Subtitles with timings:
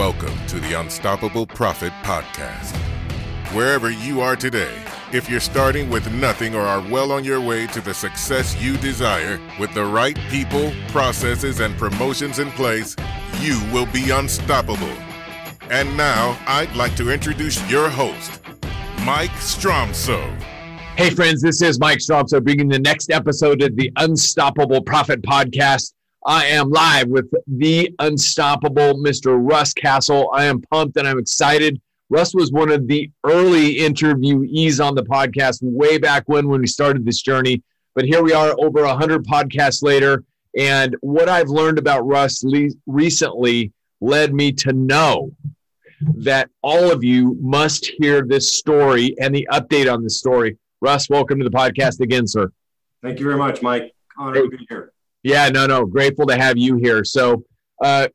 [0.00, 2.74] Welcome to the Unstoppable Profit Podcast.
[3.54, 4.74] Wherever you are today,
[5.12, 8.78] if you're starting with nothing or are well on your way to the success you
[8.78, 12.96] desire, with the right people, processes, and promotions in place,
[13.40, 14.96] you will be unstoppable.
[15.68, 18.40] And now, I'd like to introduce your host,
[19.04, 20.34] Mike Stromsoe.
[20.96, 25.92] Hey, friends, this is Mike Stromsoe bringing the next episode of the Unstoppable Profit Podcast.
[26.26, 29.38] I am live with the unstoppable Mr.
[29.40, 30.30] Russ Castle.
[30.34, 31.80] I am pumped and I'm excited.
[32.10, 36.66] Russ was one of the early interviewees on the podcast way back when when we
[36.66, 37.62] started this journey.
[37.94, 40.24] But here we are over 100 podcasts later.
[40.58, 45.32] And what I've learned about Russ le- recently led me to know
[46.16, 50.58] that all of you must hear this story and the update on the story.
[50.82, 52.52] Russ, welcome to the podcast again, sir.
[53.02, 53.94] Thank you very much, Mike.
[54.18, 54.92] Honor to be here.
[55.22, 55.84] Yeah, no, no.
[55.84, 57.04] Grateful to have you here.
[57.04, 57.44] So,
[57.82, 58.08] uh,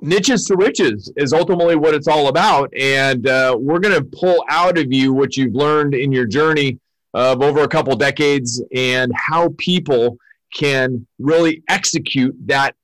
[0.00, 2.72] niches to riches is ultimately what it's all about.
[2.76, 6.78] And uh, we're going to pull out of you what you've learned in your journey
[7.14, 10.18] of over a couple decades and how people
[10.54, 12.74] can really execute that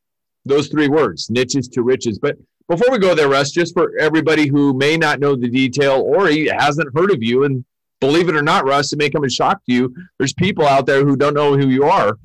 [0.45, 2.37] those three words niches to riches but
[2.69, 6.27] before we go there russ just for everybody who may not know the detail or
[6.27, 7.65] he hasn't heard of you and
[8.01, 10.87] believe it or not russ it may come as shock to you there's people out
[10.87, 12.19] there who don't know who you are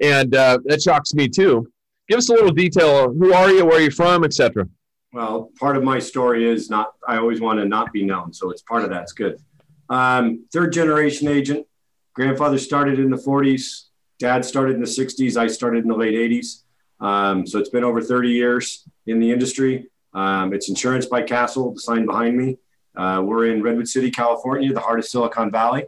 [0.00, 1.70] and uh, that shocks me too.
[2.08, 3.12] Give us a little detail.
[3.12, 3.64] Who are you?
[3.64, 4.66] Where are you from, etc.
[5.12, 6.92] Well, part of my story is not.
[7.06, 9.40] I always want to not be known, so it's part of that's good.
[9.88, 11.66] Um, third generation agent.
[12.14, 13.86] Grandfather started in the 40s.
[14.18, 15.36] Dad started in the 60s.
[15.36, 16.62] I started in the late 80s.
[17.00, 19.88] Um, so it's been over 30 years in the industry.
[20.12, 22.58] Um, it's insurance by Castle, the sign behind me.
[22.96, 25.84] Uh, we're in Redwood City, California, the heart of Silicon Valley,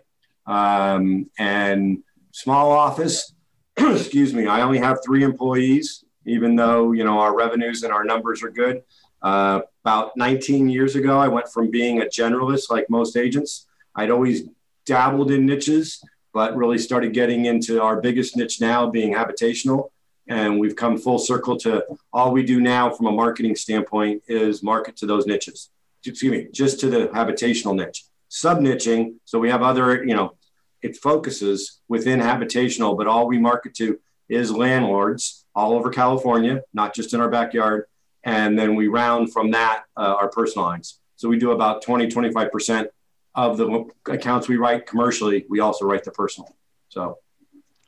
[0.46, 3.31] um, and small office
[3.76, 8.04] excuse me, I only have three employees, even though you know our revenues and our
[8.04, 8.82] numbers are good.
[9.22, 13.66] Uh, about 19 years ago, I went from being a generalist like most agents.
[13.94, 14.42] I'd always
[14.84, 19.90] dabbled in niches, but really started getting into our biggest niche now, being habitational.
[20.28, 24.62] And we've come full circle to all we do now from a marketing standpoint is
[24.62, 25.70] market to those niches.
[26.04, 28.04] Excuse me, just to the habitational niche.
[28.28, 30.34] Sub niching, so we have other, you know,
[30.82, 33.98] it focuses within habitational, but all we market to
[34.28, 37.84] is landlords all over California, not just in our backyard.
[38.24, 41.00] And then we round from that uh, our personal lines.
[41.16, 42.86] So we do about 20, 25%
[43.34, 46.54] of the accounts we write commercially, we also write the personal.
[46.88, 47.18] So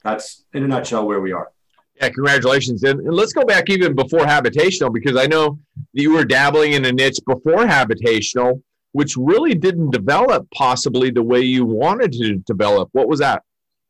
[0.02, 1.50] that's in a nutshell where we are.
[1.96, 2.82] Yeah, congratulations.
[2.82, 5.58] And, and, let's go back even before habitational because I know
[5.92, 8.62] that you were dabbling in a niche before habitational
[8.94, 12.88] which really didn't develop possibly the way you wanted to develop.
[12.92, 13.42] What was that?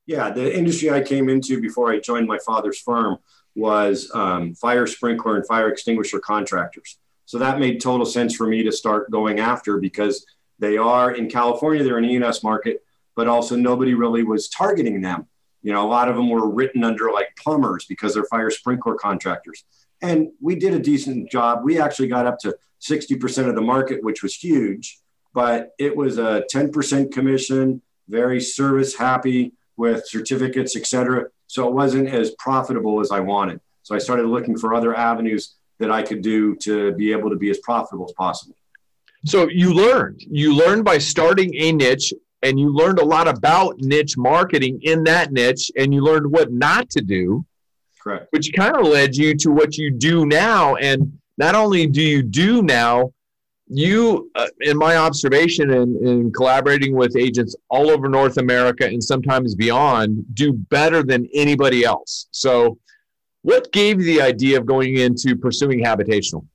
[0.07, 3.19] Yeah, the industry I came into before I joined my father's firm
[3.55, 6.97] was um, fire sprinkler and fire extinguisher contractors.
[7.27, 10.25] So that made total sense for me to start going after because
[10.59, 12.83] they are in California, they're an E&S market,
[13.15, 15.27] but also nobody really was targeting them.
[15.61, 18.95] You know, a lot of them were written under like plumbers because they're fire sprinkler
[18.95, 19.65] contractors.
[20.01, 21.61] And we did a decent job.
[21.63, 22.57] We actually got up to
[22.89, 24.99] 60% of the market, which was huge,
[25.33, 31.27] but it was a 10% commission, very service happy with certificates, et cetera.
[31.47, 33.61] So it wasn't as profitable as I wanted.
[33.83, 37.37] So I started looking for other avenues that I could do to be able to
[37.37, 38.57] be as profitable as possible.
[39.27, 42.13] So you learned, you learned by starting a niche
[42.43, 46.53] and you learned a lot about niche marketing in that niche and you learned what
[46.53, 47.45] not to do.
[48.01, 48.27] Correct.
[48.31, 50.77] Which kind of led you to what you do now.
[50.77, 53.13] And not only do you do now,
[53.67, 58.87] you, uh, in my observation and in, in collaborating with agents all over North America
[58.87, 62.29] and sometimes beyond, do better than anybody else.
[62.31, 62.79] So,
[63.43, 66.47] what gave you the idea of going into pursuing habitational?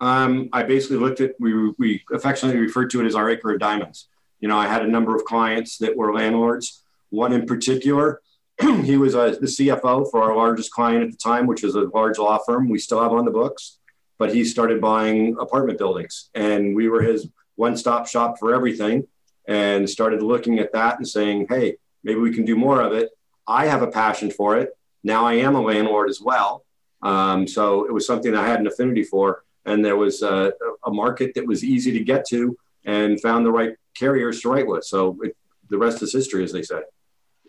[0.00, 3.60] Um, I basically looked at we we affectionately referred to it as our acre of
[3.60, 4.08] diamonds.
[4.40, 6.82] You know, I had a number of clients that were landlords.
[7.10, 8.20] One in particular,
[8.60, 11.74] he was a, uh, the CFO for our largest client at the time, which was
[11.74, 13.78] a large law firm we still have on the books
[14.22, 16.30] but he started buying apartment buildings.
[16.32, 19.08] And we were his one-stop shop for everything
[19.48, 21.74] and started looking at that and saying hey
[22.04, 23.10] maybe we can do more of it.
[23.48, 24.78] I have a passion for it.
[25.02, 26.64] Now i am a landlord as well.
[27.02, 29.42] Um, so it was something i had an affinity for.
[29.64, 30.52] And there was a,
[30.86, 34.68] a, market that was easy to get to and found the right carriers to write
[34.68, 34.84] with.
[34.84, 35.36] So it,
[35.68, 36.82] the rest is history as they say.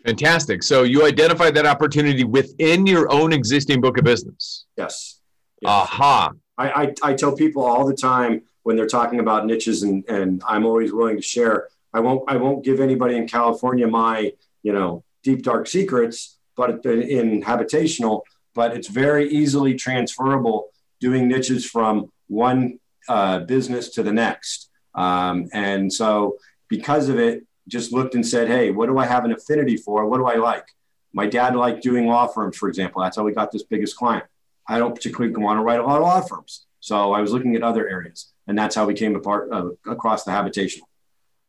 [0.04, 0.64] Fantastic.
[0.64, 4.66] So you identified that opportunity within your own existing book of business.
[4.76, 5.20] Yes,
[5.60, 5.70] yes.
[5.70, 10.04] aha I, I, I tell people all the time when they're talking about niches and,
[10.08, 11.68] and I'm always willing to share.
[11.92, 16.84] I won't I won't give anybody in California my you know deep dark secrets, but
[16.84, 18.22] in habitational,
[18.54, 20.70] but it's very easily transferable
[21.00, 22.78] doing niches from one
[23.08, 24.70] uh, business to the next.
[24.94, 26.36] Um, and so
[26.68, 30.06] because of it, just looked and said, hey, what do I have an affinity for?
[30.06, 30.66] What do I like?
[31.12, 33.02] My dad liked doing law firms, for example.
[33.02, 34.24] That's how we got this biggest client.
[34.68, 36.66] I don't particularly want to write a lot of law firms.
[36.80, 40.24] So I was looking at other areas, and that's how we came apart uh, across
[40.24, 40.82] the habitational.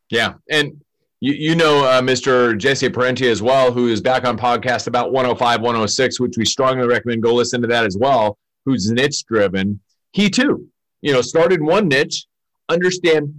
[0.10, 0.82] Yeah, and
[1.20, 2.58] you, you know uh, Mr.
[2.58, 6.88] Jesse Parenti as well, who is back on podcast about 105, 106, which we strongly
[6.88, 8.38] recommend go listen to that as well.
[8.66, 9.80] Who's niche driven?
[10.12, 10.68] He too,
[11.02, 12.28] you know, started one niche,
[12.70, 13.34] understand,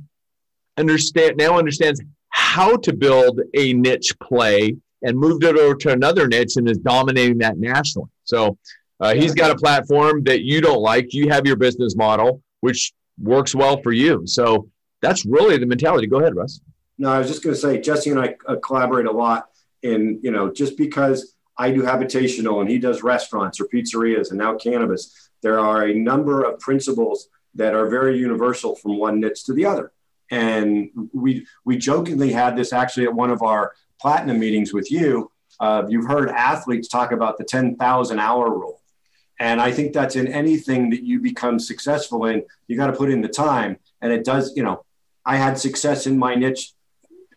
[0.76, 6.28] understand now understands how to build a niche play and moved it over to another
[6.28, 8.08] niche and is dominating that nationally.
[8.24, 8.58] So
[9.00, 11.12] uh, he's got a platform that you don't like.
[11.12, 14.26] You have your business model, which works well for you.
[14.26, 14.68] So
[15.02, 16.06] that's really the mentality.
[16.06, 16.60] Go ahead, Russ.
[16.98, 19.50] No, I was just going to say, Jesse and I uh, collaborate a lot.
[19.82, 24.38] And, you know, just because I do habitational and he does restaurants or pizzerias and
[24.38, 29.44] now cannabis, there are a number of principles that are very universal from one niche
[29.44, 29.92] to the other.
[30.30, 35.30] And we we jokingly had this actually at one of our platinum meetings with you.
[35.60, 38.75] Uh, you've heard athletes talk about the 10,000 hour rule.
[39.38, 43.10] And I think that's in anything that you become successful in, you got to put
[43.10, 43.78] in the time.
[44.00, 44.84] And it does, you know,
[45.24, 46.72] I had success in my niche.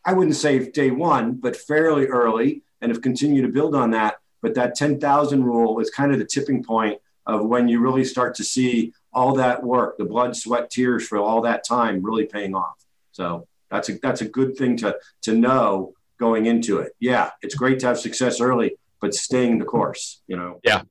[0.05, 4.15] I wouldn't say day one, but fairly early and have continued to build on that.
[4.41, 8.35] But that 10,000 rule is kind of the tipping point of when you really start
[8.35, 12.55] to see all that work, the blood, sweat, tears for all that time really paying
[12.55, 12.85] off.
[13.11, 16.93] So that's a that's a good thing to to know going into it.
[16.99, 20.59] Yeah, it's great to have success early, but staying the course, you know.
[20.63, 20.83] Yeah.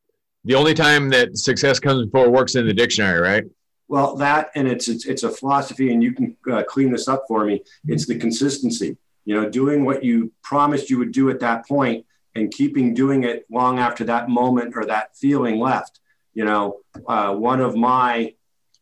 [0.44, 3.44] The only time that success comes before works in the dictionary, right?
[3.88, 7.25] Well, that and it's it's, it's a philosophy, and you can uh, clean this up
[7.26, 7.62] for me.
[7.87, 8.96] It's the consistency.
[9.25, 13.25] You know, doing what you promised you would do at that point, and keeping doing
[13.25, 16.00] it long after that moment or that feeling left
[16.38, 18.32] you know, uh, one of my,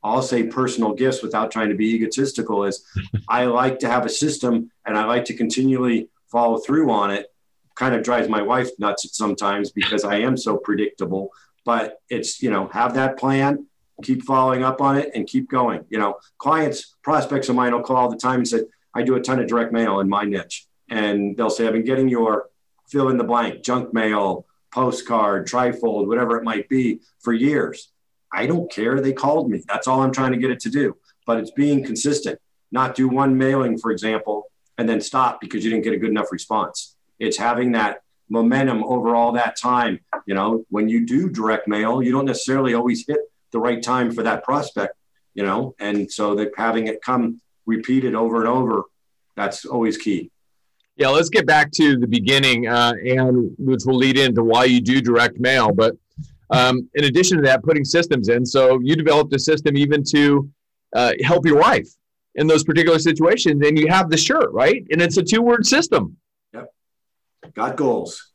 [0.05, 2.85] I'll say personal gifts without trying to be egotistical is
[3.31, 7.32] I like to have a system and I like to continually follow through on it.
[7.76, 11.31] Kind of drives my wife nuts sometimes because I am so predictable,
[11.64, 13.67] but it's, you know, have that plan,
[14.02, 15.84] keep following up on it and keep going.
[15.88, 18.62] You know, clients, prospects of mine will call all the time and say,
[18.94, 20.67] I do a ton of direct mail in my niche.
[20.88, 22.49] And they'll say, I've been getting your
[22.88, 27.93] fill in the blank, junk mail, postcard, trifold, whatever it might be for years.
[28.32, 29.00] I don't care.
[29.00, 29.62] They called me.
[29.67, 30.96] That's all I'm trying to get it to do.
[31.26, 32.38] But it's being consistent,
[32.70, 34.44] not do one mailing, for example,
[34.79, 36.95] and then stop because you didn't get a good enough response.
[37.19, 40.01] It's having that momentum over all that time.
[40.27, 43.21] You know, when you do direct mail, you don't necessarily always hit
[43.53, 44.95] the right time for that prospect,
[45.35, 48.83] you know, and so that having it come repeated over and over,
[49.37, 50.31] that's always key.
[50.97, 54.81] Yeah, let's get back to the beginning, uh, and which will lead into why you
[54.81, 55.71] do direct mail.
[55.73, 55.95] But
[56.51, 58.47] um, in addition to that, putting systems in.
[58.47, 60.49] So you developed a system even to
[60.95, 61.89] uh, help your wife
[62.37, 64.87] in those particular situations, and you have the shirt, right?
[64.91, 66.17] And it's a two-word system.
[67.54, 68.32] Got goals.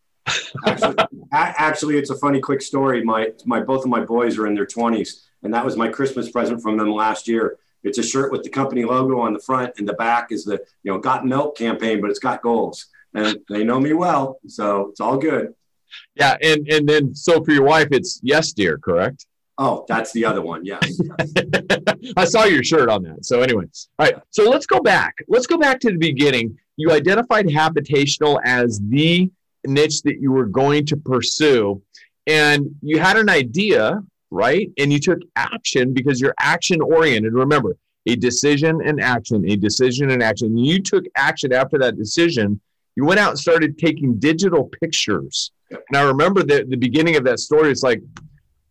[0.65, 0.95] Actually,
[1.33, 3.03] actually, it's a funny, quick story.
[3.03, 6.29] My my both of my boys are in their twenties, and that was my Christmas
[6.29, 7.57] present from them last year.
[7.83, 10.59] It's a shirt with the company logo on the front, and the back is the
[10.83, 14.89] you know Got Milk campaign, but it's got goals, and they know me well, so
[14.89, 15.53] it's all good.
[16.15, 19.25] Yeah, and and then so for your wife, it's yes, dear, correct?
[19.57, 20.65] Oh, that's the other one.
[20.65, 20.99] Yes.
[22.17, 23.25] I saw your shirt on that.
[23.25, 23.65] So anyway,
[23.99, 24.15] all right.
[24.31, 25.15] So let's go back.
[25.27, 26.57] Let's go back to the beginning.
[26.77, 29.29] You identified habitational as the
[29.67, 31.81] niche that you were going to pursue,
[32.25, 34.71] and you had an idea right?
[34.79, 37.33] And you took action because you're action oriented.
[37.33, 40.57] Remember, a decision and action, a decision and action.
[40.57, 42.59] You took action after that decision.
[42.95, 45.51] You went out and started taking digital pictures.
[45.69, 47.69] And I remember the, the beginning of that story.
[47.69, 48.01] It's like,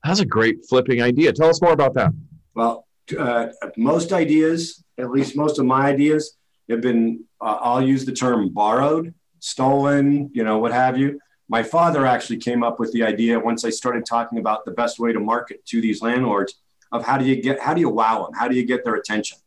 [0.04, 1.32] that's a great flipping idea.
[1.32, 2.12] Tell us more about that.
[2.54, 2.86] Well,
[3.18, 6.36] uh, most ideas, at least most of my ideas,
[6.68, 11.18] have been, uh, I'll use the term borrowed, stolen, you know, what have you
[11.50, 15.00] my father actually came up with the idea once I started talking about the best
[15.00, 16.54] way to market to these landlords
[16.92, 18.34] of how do you get how do you wow them?
[18.34, 19.38] How do you get their attention?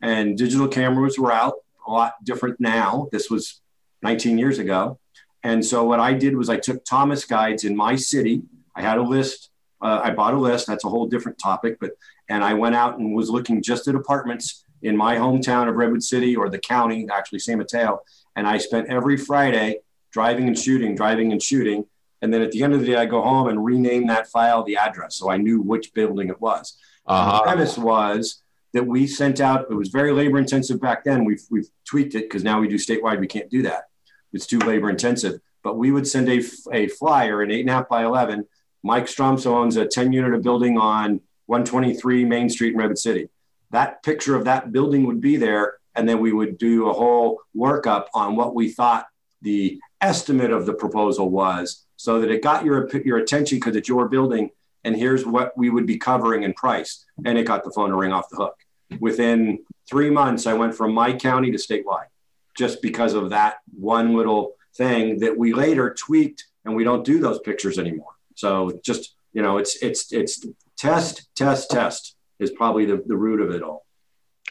[0.00, 3.08] And digital cameras were out a lot different now.
[3.12, 3.60] This was
[4.02, 4.98] 19 years ago.
[5.42, 8.42] And so what I did was I took Thomas guides in my city.
[8.74, 9.49] I had a list.
[9.82, 10.66] Uh, I bought a list.
[10.66, 11.78] That's a whole different topic.
[11.80, 11.92] But
[12.28, 16.02] and I went out and was looking just at apartments in my hometown of Redwood
[16.02, 18.00] City or the county, actually San Mateo.
[18.36, 19.80] And I spent every Friday
[20.12, 21.86] driving and shooting, driving and shooting.
[22.22, 24.62] And then at the end of the day, I go home and rename that file
[24.62, 25.16] the address.
[25.16, 26.76] So I knew which building it was.
[27.06, 27.38] Uh-huh.
[27.38, 31.24] The premise was that we sent out, it was very labor intensive back then.
[31.24, 33.18] We've, we've tweaked it because now we do statewide.
[33.18, 33.84] We can't do that.
[34.32, 35.40] It's too labor intensive.
[35.62, 38.46] But we would send a, a flyer, an eight and a half by 11.
[38.82, 43.28] Mike Stromsoe owns a 10 unit building on 123 Main Street in Rapid City.
[43.70, 47.40] That picture of that building would be there, and then we would do a whole
[47.56, 49.06] workup on what we thought
[49.42, 53.88] the estimate of the proposal was, so that it got your your attention because it's
[53.88, 54.50] your building,
[54.84, 57.96] and here's what we would be covering in price, and it got the phone to
[57.96, 58.56] ring off the hook.
[58.98, 62.08] Within three months, I went from my county to statewide,
[62.56, 67.18] just because of that one little thing that we later tweaked, and we don't do
[67.18, 68.14] those pictures anymore.
[68.40, 70.44] So just you know, it's it's it's
[70.76, 73.84] test, test, test is probably the, the root of it all.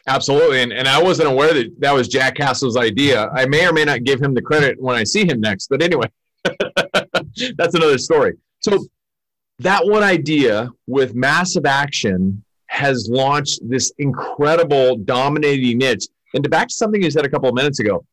[0.06, 0.62] Absolutely.
[0.62, 3.28] And, and I wasn't aware that that was Jack Castle's idea.
[3.34, 5.68] I may or may not give him the credit when I see him next.
[5.68, 6.06] But anyway,
[7.56, 8.34] that's another story.
[8.60, 8.78] So,
[9.58, 16.06] that one idea with massive action has launched this incredible dominating niche.
[16.32, 18.06] And to back to something you said a couple of minutes ago,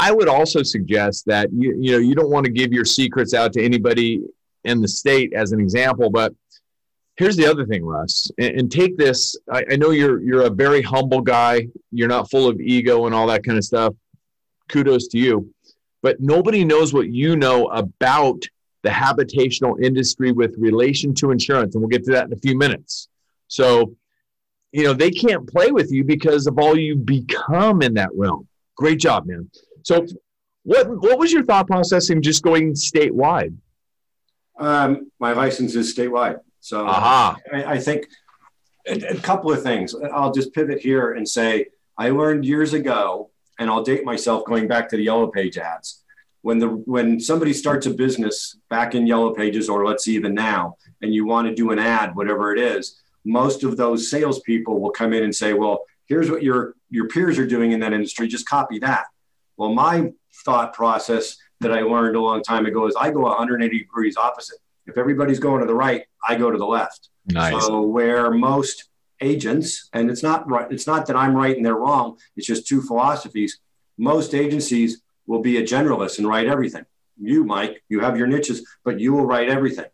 [0.00, 3.34] I would also suggest that you, you know you don't want to give your secrets
[3.34, 4.24] out to anybody
[4.64, 6.34] in the state as an example, but
[7.16, 9.36] here's the other thing, Russ, and, and take this.
[9.50, 11.68] I, I, know you're you're a very humble guy.
[11.92, 13.94] You're not full of ego and all that kind of stuff.
[14.68, 15.52] Kudos to you.
[16.02, 18.42] But nobody knows what you know about
[18.82, 22.56] the habitational industry with relation to insurance, and we'll get to that in a few
[22.56, 23.08] minutes.
[23.48, 23.94] So,
[24.72, 28.48] you know, they can't play with you because of all you become in that realm.
[28.76, 29.50] Great job, man.
[29.82, 30.06] So,
[30.62, 33.54] what what was your thought process in just going statewide?
[34.60, 36.40] Um, my license is statewide.
[36.60, 37.36] So uh-huh.
[37.52, 38.06] I, I, think
[38.86, 39.94] a, a couple of things.
[40.12, 44.68] I'll just pivot here and say I learned years ago, and I'll date myself going
[44.68, 46.02] back to the Yellow Page ads.
[46.42, 50.34] When the when somebody starts a business back in Yellow Pages, or let's see even
[50.34, 54.80] now, and you want to do an ad, whatever it is, most of those salespeople
[54.80, 57.92] will come in and say, "Well, here's what your your peers are doing in that
[57.92, 58.28] industry.
[58.28, 59.04] Just copy that."
[59.58, 60.12] Well, my
[60.44, 64.58] thought process that I learned a long time ago is I go 180 degrees opposite.
[64.86, 67.10] If everybody's going to the right, I go to the left.
[67.26, 67.66] Nice.
[67.66, 68.88] So where most
[69.20, 72.16] agents, and it's not right, it's not that I'm right and they're wrong.
[72.36, 73.60] It's just two philosophies.
[73.98, 76.84] Most agencies will be a generalist and write everything.
[77.20, 79.84] You, Mike, you have your niches, but you will write everything.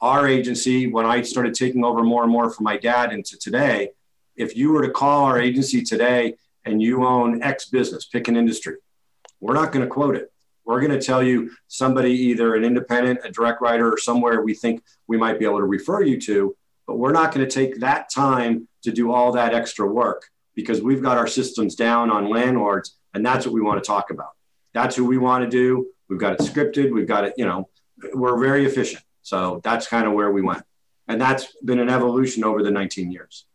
[0.00, 3.90] Our agency, when I started taking over more and more from my dad into today,
[4.34, 8.36] if you were to call our agency today and you own X business, pick an
[8.36, 8.76] industry,
[9.40, 10.31] we're not going to quote it.
[10.64, 14.54] We're going to tell you somebody, either an independent, a direct writer, or somewhere we
[14.54, 17.80] think we might be able to refer you to, but we're not going to take
[17.80, 22.28] that time to do all that extra work because we've got our systems down on
[22.28, 24.30] landlords, and that's what we want to talk about.
[24.74, 25.88] That's who we want to do.
[26.08, 26.92] We've got it scripted.
[26.92, 27.68] We've got it, you know,
[28.14, 29.02] we're very efficient.
[29.22, 30.62] So that's kind of where we went.
[31.08, 33.46] And that's been an evolution over the 19 years.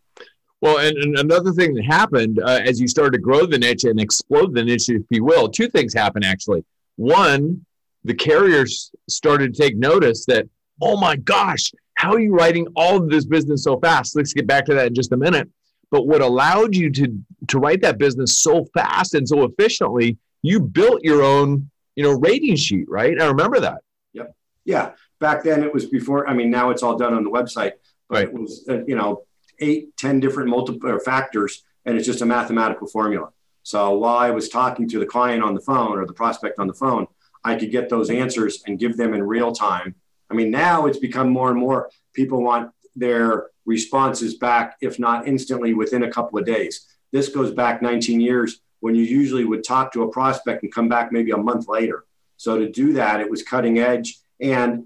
[0.60, 3.84] Well, and, and another thing that happened uh, as you started to grow the niche
[3.84, 6.66] and explode the niche, if you will, two things happen actually.
[6.98, 7.66] One,
[8.04, 10.48] the carriers started to take notice that,
[10.82, 14.16] oh my gosh, how are you writing all of this business so fast?
[14.16, 15.50] Let's get back to that in just a minute.
[15.90, 20.60] But what allowed you to to write that business so fast and so efficiently, you
[20.60, 23.20] built your own, you know, rating sheet, right?
[23.20, 23.82] I remember that.
[24.14, 24.36] Yep.
[24.66, 24.92] Yeah.
[25.20, 26.28] Back then it was before.
[26.30, 27.74] I mean, now it's all done on the website.
[28.10, 28.28] But right.
[28.28, 29.24] It was, uh, you know,
[29.60, 33.30] eight, ten different multiple factors, and it's just a mathematical formula.
[33.68, 36.68] So while I was talking to the client on the phone or the prospect on
[36.68, 37.06] the phone,
[37.44, 39.94] I could get those answers and give them in real time.
[40.30, 45.28] I mean, now it's become more and more people want their responses back, if not
[45.28, 46.86] instantly, within a couple of days.
[47.12, 50.88] This goes back 19 years when you usually would talk to a prospect and come
[50.88, 52.06] back maybe a month later.
[52.38, 54.18] So to do that, it was cutting edge.
[54.40, 54.86] And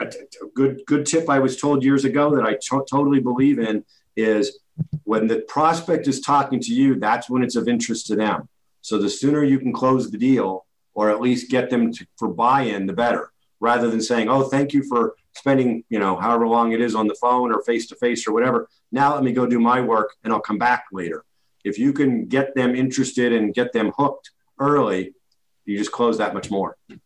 [0.00, 0.10] a,
[0.54, 3.84] good good tip I was told years ago that I t- totally believe in
[4.16, 4.60] is
[5.04, 8.48] when the prospect is talking to you, that's when it's of interest to them.
[8.80, 12.28] So the sooner you can close the deal or at least get them to, for
[12.28, 16.72] buy-in, the better, rather than saying, "Oh, thank you for spending, you know, however long
[16.72, 18.68] it is on the phone or face to face or whatever.
[18.92, 21.24] Now let me go do my work and I'll come back later."
[21.64, 24.30] If you can get them interested and get them hooked
[24.60, 25.14] early,
[25.64, 26.76] you just close that much more.
[26.88, 26.96] So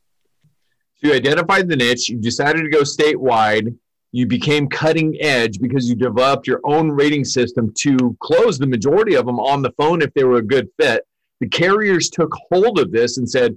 [1.09, 3.75] you identified the niche, you decided to go statewide,
[4.13, 9.15] you became cutting edge because you developed your own rating system to close the majority
[9.15, 11.07] of them on the phone if they were a good fit.
[11.41, 13.57] The carriers took hold of this and said,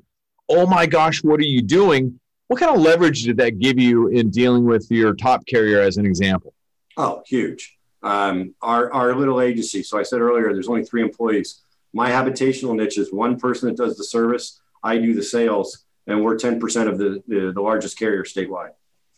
[0.50, 2.19] Oh my gosh, what are you doing?
[2.48, 5.98] What kind of leverage did that give you in dealing with your top carrier as
[5.98, 6.53] an example?
[6.98, 7.77] Oh, huge.
[8.03, 9.81] Um, our, our little agency.
[9.81, 11.62] So I said earlier, there's only three employees.
[11.93, 14.60] My habitational niche is one person that does the service.
[14.83, 18.72] I do the sales, and we're 10% of the, the, the largest carrier statewide.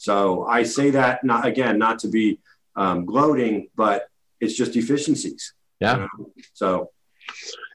[0.05, 2.37] So I say that not again, not to be
[2.75, 4.07] um, gloating, but
[4.39, 5.53] it's just efficiencies.
[5.79, 5.95] Yeah.
[5.95, 6.31] You know?
[6.53, 6.91] So.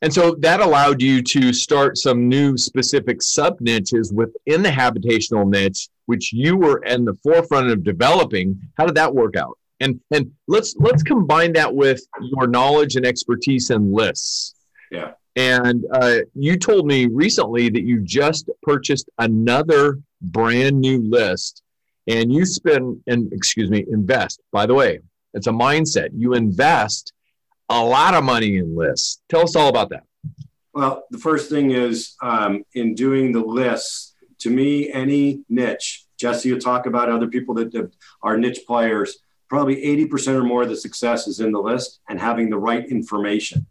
[0.03, 5.51] And so that allowed you to start some new specific sub niches within the habitational
[5.51, 8.61] niche, which you were in the forefront of developing.
[8.79, 9.59] How did that work out?
[9.81, 14.55] And and let's let's combine that with your knowledge and expertise in lists.
[14.93, 15.15] Yeah.
[15.35, 21.63] And uh, you told me recently that you just purchased another brand new list,
[22.07, 24.41] and you spend and excuse me invest.
[24.53, 25.01] By the way,
[25.35, 26.11] it's a mindset.
[26.15, 27.13] You invest
[27.69, 29.23] a lot of money in lists.
[29.29, 30.05] Tell us all about that.
[30.73, 34.15] Well, the first thing is um, in doing the lists.
[34.41, 36.07] To me, any niche.
[36.17, 37.91] Jesse will talk about other people that
[38.23, 39.19] are niche players.
[39.49, 42.87] Probably 80% or more of the success is in the list and having the right
[42.89, 43.67] information.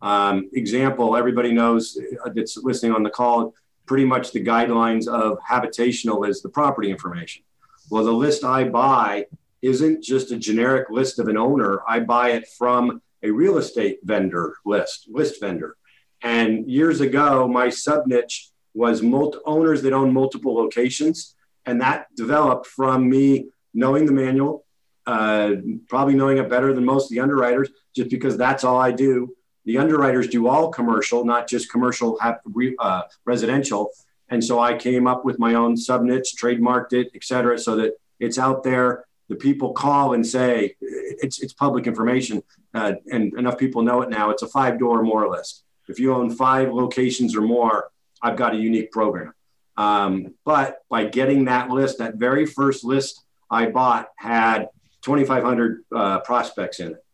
[0.00, 1.98] Um, example, everybody knows
[2.34, 3.54] that's listening on the call,
[3.86, 7.42] pretty much the guidelines of habitational is the property information.
[7.90, 9.26] Well, the list I buy
[9.62, 11.82] isn't just a generic list of an owner.
[11.88, 15.76] I buy it from a real estate vendor list, list vendor.
[16.22, 21.34] And years ago, my sub niche was multi- owners that own multiple locations.
[21.66, 24.64] And that developed from me knowing the manual,
[25.06, 25.52] uh,
[25.88, 29.34] probably knowing it better than most of the underwriters, just because that's all I do.
[29.64, 33.90] The underwriters do all commercial, not just commercial uh, residential.
[34.30, 37.76] And so I came up with my own sub niche, trademarked it, et cetera, so
[37.76, 39.04] that it's out there.
[39.28, 42.42] The people call and say it's, it's public information,
[42.74, 44.30] uh, and enough people know it now.
[44.30, 45.64] It's a five door more list.
[45.88, 47.90] If you own five locations or more,
[48.22, 49.32] I've got a unique program.
[49.76, 54.68] Um, but by getting that list, that very first list I bought had
[55.02, 57.04] 2,500 uh, prospects in it.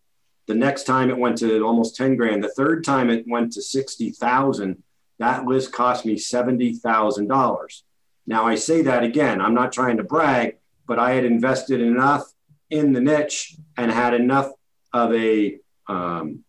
[0.47, 2.43] The next time it went to almost 10 grand.
[2.43, 4.83] The third time it went to 60,000.
[5.19, 7.83] That list cost me $70,000.
[8.27, 10.57] Now I say that again, I'm not trying to brag,
[10.87, 12.33] but I had invested enough
[12.71, 14.51] in the niche and had enough
[14.93, 16.45] of a um,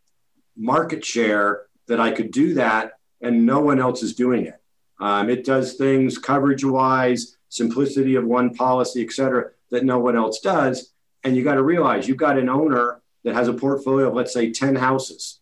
[0.55, 4.59] market share that I could do that, and no one else is doing it.
[4.99, 10.15] Um, it does things coverage wise, simplicity of one policy, et cetera, that no one
[10.15, 10.93] else does.
[11.23, 14.33] And you got to realize you've got an owner that has a portfolio of, let's
[14.33, 15.39] say, 10 houses.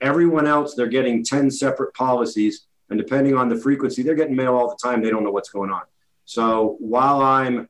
[0.00, 2.66] Everyone else, they're getting 10 separate policies.
[2.88, 5.02] And depending on the frequency, they're getting mail all the time.
[5.02, 5.82] They don't know what's going on.
[6.24, 7.68] So while I'm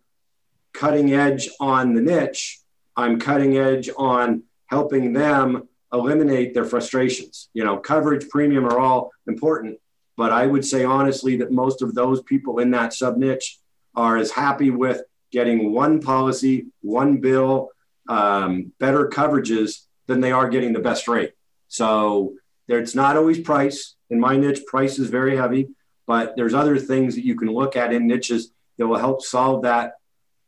[0.72, 2.60] cutting edge on the niche,
[2.96, 7.48] I'm cutting edge on helping them eliminate their frustrations.
[7.52, 9.78] You know, coverage, premium are all important,
[10.16, 13.58] but I would say honestly that most of those people in that sub niche
[13.94, 15.02] are as happy with
[15.32, 17.70] getting one policy, one bill,
[18.08, 21.32] um, better coverages than they are getting the best rate.
[21.70, 22.34] So
[22.68, 23.94] it's not always price.
[24.10, 25.68] In my niche, price is very heavy,
[26.06, 29.62] but there's other things that you can look at in niches that will help solve
[29.62, 29.92] that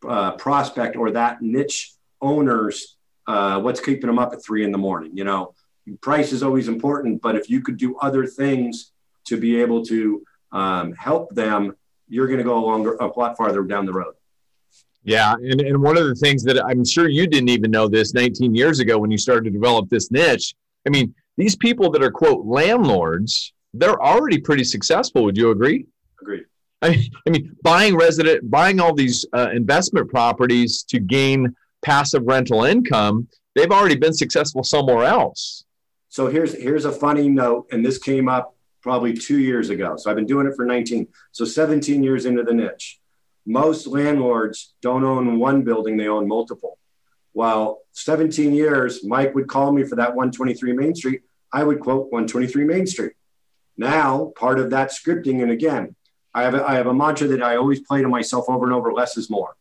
[0.07, 2.97] uh, prospect or that niche owner's
[3.29, 5.13] uh, what's keeping them up at three in the morning.
[5.15, 5.55] You know,
[6.01, 8.91] price is always important, but if you could do other things
[9.27, 11.77] to be able to um, help them,
[12.09, 14.15] you're going to go longer, a lot farther down the road.
[15.05, 18.13] Yeah, and, and one of the things that I'm sure you didn't even know this
[18.13, 20.55] 19 years ago when you started to develop this niche.
[20.87, 25.25] I mean, these people that are quote landlords, they're already pretty successful.
[25.25, 25.87] Would you agree?
[26.21, 26.45] Agreed.
[26.83, 32.23] I mean, I mean buying resident, buying all these uh, investment properties to gain passive
[32.25, 35.65] rental income, they've already been successful somewhere else.
[36.09, 39.95] So here's here's a funny note, and this came up probably two years ago.
[39.97, 42.99] So I've been doing it for 19, so 17 years into the niche.
[43.47, 46.79] Most landlords don't own one building; they own multiple.
[47.33, 51.23] While 17 years, Mike would call me for that 123 Main Street.
[51.53, 53.13] I would quote 123 Main Street.
[53.77, 55.95] Now, part of that scripting, and again,
[56.35, 58.75] I have a, I have a mantra that I always play to myself over and
[58.75, 59.57] over: less is more.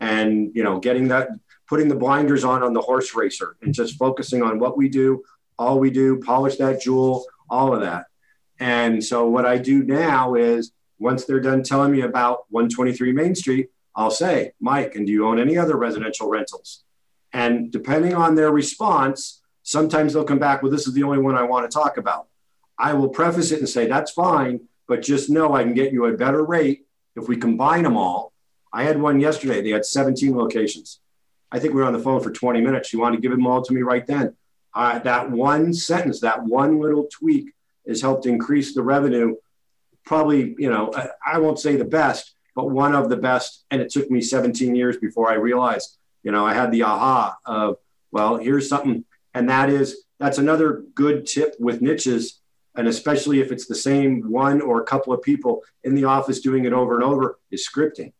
[0.00, 1.30] And you know, getting that
[1.68, 5.22] putting the blinders on on the horse racer and just focusing on what we do,
[5.58, 8.06] all we do, polish that jewel, all of that.
[8.58, 13.34] And so what I do now is once they're done telling me about 123 Main
[13.34, 16.84] Street, I'll say, Mike, and do you own any other residential rentals?
[17.32, 21.34] And depending on their response, sometimes they'll come back, well, this is the only one
[21.34, 22.28] I want to talk about.
[22.78, 26.06] I will preface it and say, that's fine, but just know I can get you
[26.06, 26.86] a better rate
[27.16, 28.32] if we combine them all.
[28.72, 31.00] I had one yesterday, they had 17 locations.
[31.50, 32.88] I think we were on the phone for 20 minutes.
[32.88, 34.36] She wanted to give them all to me right then.
[34.74, 37.52] Uh, that one sentence, that one little tweak
[37.88, 39.36] has helped increase the revenue.
[40.04, 43.64] Probably, you know, I, I won't say the best, but one of the best.
[43.70, 47.36] And it took me 17 years before I realized, you know, I had the aha
[47.46, 47.76] of,
[48.10, 49.04] well, here's something.
[49.32, 52.40] And that is, that's another good tip with niches.
[52.74, 56.40] And especially if it's the same one or a couple of people in the office
[56.40, 58.12] doing it over and over, is scripting.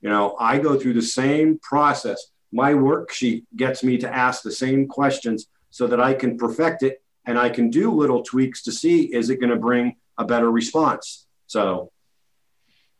[0.00, 4.52] You know, I go through the same process my worksheet gets me to ask the
[4.52, 8.72] same questions so that I can perfect it and I can do little tweaks to
[8.72, 11.26] see is it going to bring a better response.
[11.46, 11.90] So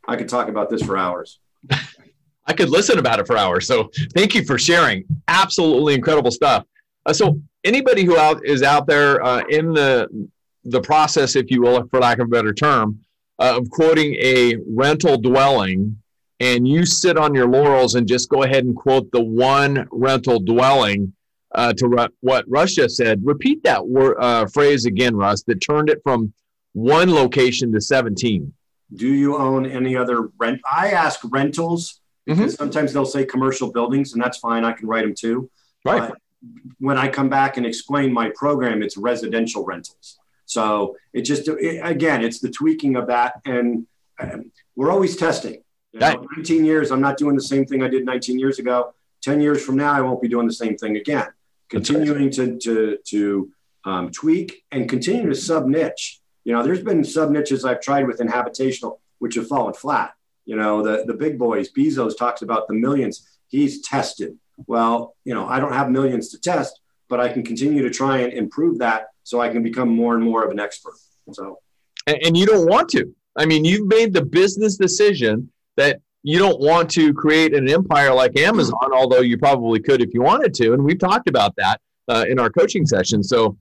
[0.07, 1.41] I could talk about this for hours.
[2.49, 3.67] I could listen about it for hours.
[3.67, 5.05] So thank you for sharing.
[5.29, 6.65] Absolutely incredible stuff.
[7.05, 10.09] Uh, so anybody who out is out there uh, in the
[10.65, 12.99] the process, if you will, for lack of a better term,
[13.39, 15.97] uh, of quoting a rental dwelling,
[16.41, 20.41] and you sit on your laurels and just go ahead and quote the one rental
[20.41, 21.13] dwelling
[21.55, 23.21] uh, to ru- what Russ just said.
[23.25, 25.43] Repeat that wor- uh, phrase again, Russ.
[25.45, 26.33] That turned it from
[26.73, 28.55] one location to seventeen.
[28.95, 30.61] Do you own any other rent?
[30.71, 31.98] I ask rentals
[32.37, 34.65] because sometimes they'll say commercial buildings, and that's fine.
[34.65, 35.51] I can write them too.
[35.85, 36.11] Right.
[36.11, 36.19] But
[36.79, 40.19] when I come back and explain my program, it's residential rentals.
[40.47, 43.87] So it just it, again, it's the tweaking of that, and
[44.19, 45.63] um, we're always testing.
[45.93, 48.93] You know, 19 years, I'm not doing the same thing I did 19 years ago.
[49.23, 51.27] 10 years from now, I won't be doing the same thing again.
[51.73, 51.97] That's right.
[51.97, 53.53] Continuing to to to
[53.85, 56.21] um, tweak and continue to sub niche.
[56.45, 60.15] You know, there's been sub niches I've tried within habitational which have fallen flat.
[60.49, 64.39] You know, the the big boys, Bezos talks about the millions he's tested.
[64.67, 66.81] Well, you know, I don't have millions to test,
[67.11, 70.25] but I can continue to try and improve that so I can become more and
[70.25, 70.95] more of an expert.
[71.33, 71.59] So
[72.07, 73.15] and, and you don't want to.
[73.37, 78.15] I mean, you've made the business decision that you don't want to create an empire
[78.15, 80.73] like Amazon, although you probably could if you wanted to.
[80.73, 83.23] And we've talked about that uh, in our coaching session.
[83.23, 83.59] So,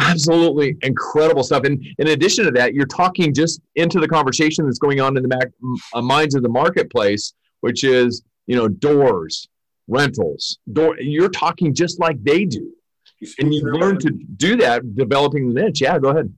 [0.00, 1.64] absolutely incredible stuff.
[1.64, 5.22] And in addition to that, you're talking just into the conversation that's going on in
[5.22, 5.52] the mac-
[5.94, 9.48] uh, minds of the marketplace, which is you know doors,
[9.88, 10.58] rentals.
[10.72, 11.00] Door.
[11.00, 12.72] You're talking just like they do,
[13.20, 15.80] you and you learn to do that, developing the niche.
[15.80, 16.32] Yeah, go ahead.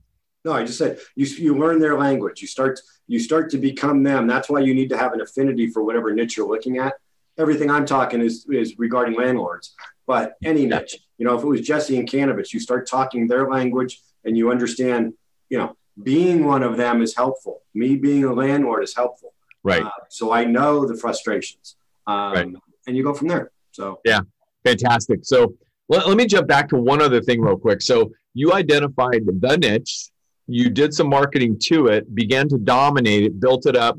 [0.45, 2.41] No, I just said you, you learn their language.
[2.41, 4.27] You start you start to become them.
[4.27, 6.95] That's why you need to have an affinity for whatever niche you're looking at.
[7.37, 9.73] Everything I'm talking is is regarding landlords,
[10.05, 10.97] but any niche.
[11.23, 14.51] You know, if it was Jesse and cannabis, you start talking their language and you
[14.51, 15.13] understand.
[15.47, 17.61] You know, being one of them is helpful.
[17.73, 19.33] Me being a landlord is helpful.
[19.63, 19.83] Right.
[19.83, 22.47] Uh, so I know the frustrations, um, Right.
[22.87, 23.51] and you go from there.
[23.71, 24.19] So yeah,
[24.65, 25.21] Fantastic.
[25.23, 25.53] So
[25.87, 27.81] let, let me jump back to one other thing real quick.
[27.81, 30.09] So you identified the niche,
[30.47, 33.97] you did some marketing to it, began to dominate it, built it up,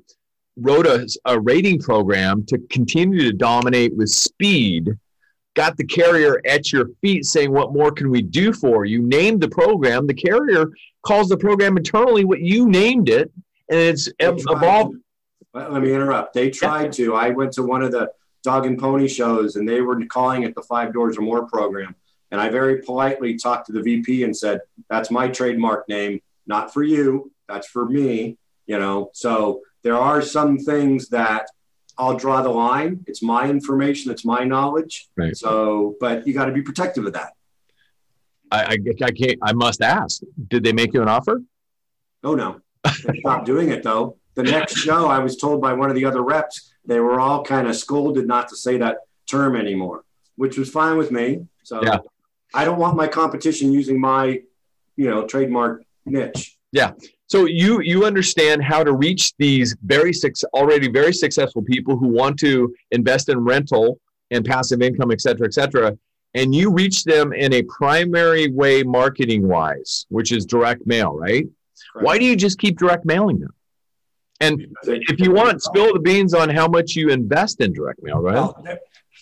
[0.59, 4.91] wrote a, a rating program to continue to dominate with speed,
[5.55, 9.03] got the carrier at your feet saying, What more can we do for you?
[9.03, 10.07] Named the program.
[10.07, 10.67] The carrier
[11.03, 13.31] calls the program internally what you named it,
[13.69, 14.93] and it's evolved.
[14.95, 15.01] to-
[15.55, 16.35] Let let me interrupt.
[16.35, 17.14] They tried to.
[17.14, 18.11] I went to one of the
[18.43, 21.95] dog and pony shows and they were calling it the Five Doors or More program.
[22.31, 26.73] And I very politely talked to the VP and said, That's my trademark name, not
[26.75, 27.31] for you.
[27.49, 28.37] That's for me.
[28.67, 31.47] You know, so there are some things that
[31.97, 33.05] I'll draw the line.
[33.07, 35.09] It's my information, it's my knowledge.
[35.17, 35.37] Right.
[35.37, 37.33] So, but you got to be protective of that.
[38.51, 39.39] I, I, I can't.
[39.43, 40.23] I must ask.
[40.49, 41.43] Did they make you an offer?
[42.23, 44.17] Oh no, they stopped doing it though.
[44.35, 47.45] The next show, I was told by one of the other reps, they were all
[47.45, 48.99] kind of scolded not to say that
[49.31, 50.05] term anymore,
[50.37, 51.47] which was fine with me.
[51.63, 51.99] So Yeah.
[52.53, 54.41] I don't want my competition using my,
[54.97, 56.57] you know, trademark niche.
[57.35, 62.07] So you you understand how to reach these very six already very successful people who
[62.07, 63.99] want to invest in rental
[64.31, 65.99] and passive income, et cetera, et cetera,
[66.35, 71.49] and you reach them in a primary way marketing wise, which is direct mail, right?
[71.94, 73.53] Why do you just keep direct mailing them?
[74.40, 78.20] And if you want, spill the beans on how much you invest in direct mail,
[78.20, 78.35] right?
[78.35, 78.64] Well,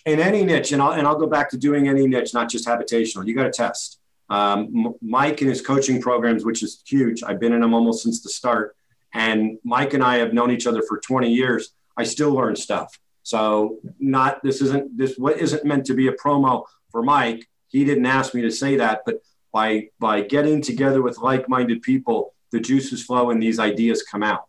[0.05, 2.67] in any niche, and I'll, and I'll go back to doing any niche, not just
[2.67, 3.97] habitational, you got to test.
[4.33, 8.23] Um, Mike and his coaching programs, which is huge, I've been in them almost since
[8.23, 8.75] the start.
[9.13, 11.69] And Mike and I have known each other for 20 years.
[11.95, 12.99] I still learn stuff.
[13.21, 17.47] So not this isn't this what isn't meant to be a promo for Mike.
[17.67, 22.33] He didn't ask me to say that, but by by getting together with like-minded people,
[22.51, 24.45] the juices flow and these ideas come out.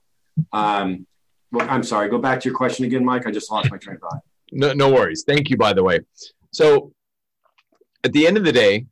[0.52, 1.06] Um,
[1.52, 2.08] well, I'm sorry.
[2.08, 3.26] Go back to your question again, Mike.
[3.26, 4.22] I just lost my train of thought.
[4.52, 5.24] No, no worries.
[5.26, 6.00] Thank you, by the way.
[6.52, 6.92] So
[8.04, 8.86] at the end of the day,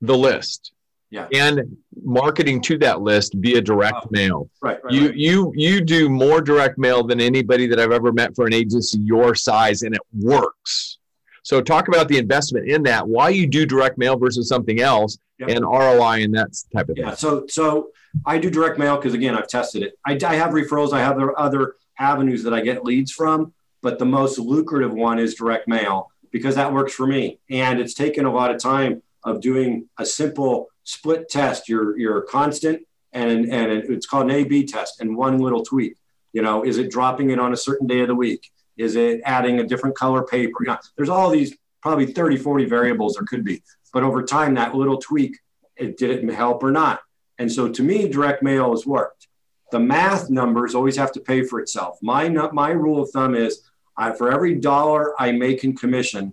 [0.00, 0.72] the list.
[1.10, 1.26] Yeah.
[1.34, 4.08] And marketing to that list via direct Oh.
[4.10, 4.50] mail.
[4.62, 4.78] Right.
[4.84, 5.14] right You right.
[5.16, 8.98] you you do more direct mail than anybody that I've ever met for an agency
[9.00, 10.98] your size, and it works.
[11.42, 15.18] So talk about the investment in that, why you do direct mail versus something else,
[15.40, 15.48] Yep.
[15.48, 17.04] and ROI and that type of thing.
[17.06, 17.14] Yeah.
[17.14, 17.88] So so
[18.24, 19.94] I do direct mail because again I've tested it.
[20.06, 20.92] I, I have referrals.
[20.92, 25.18] I have other- other avenues that I get leads from, but the most lucrative one
[25.18, 27.40] is direct mail because that works for me.
[27.50, 31.68] And it's taken a lot of time of doing a simple split test.
[31.68, 35.96] You're you're constant and and it's called an A/B test and one little tweak.
[36.32, 38.50] You know, is it dropping it on a certain day of the week?
[38.76, 40.58] Is it adding a different color paper?
[40.60, 43.62] You know, there's all these probably 30, 40 variables there could be.
[43.92, 45.38] But over time, that little tweak,
[45.76, 47.00] it did it help or not?
[47.38, 49.26] And so to me, direct mail has worked.
[49.72, 51.98] The math numbers always have to pay for itself.
[52.02, 53.62] My my rule of thumb is
[53.96, 56.32] I, for every dollar I make in commission,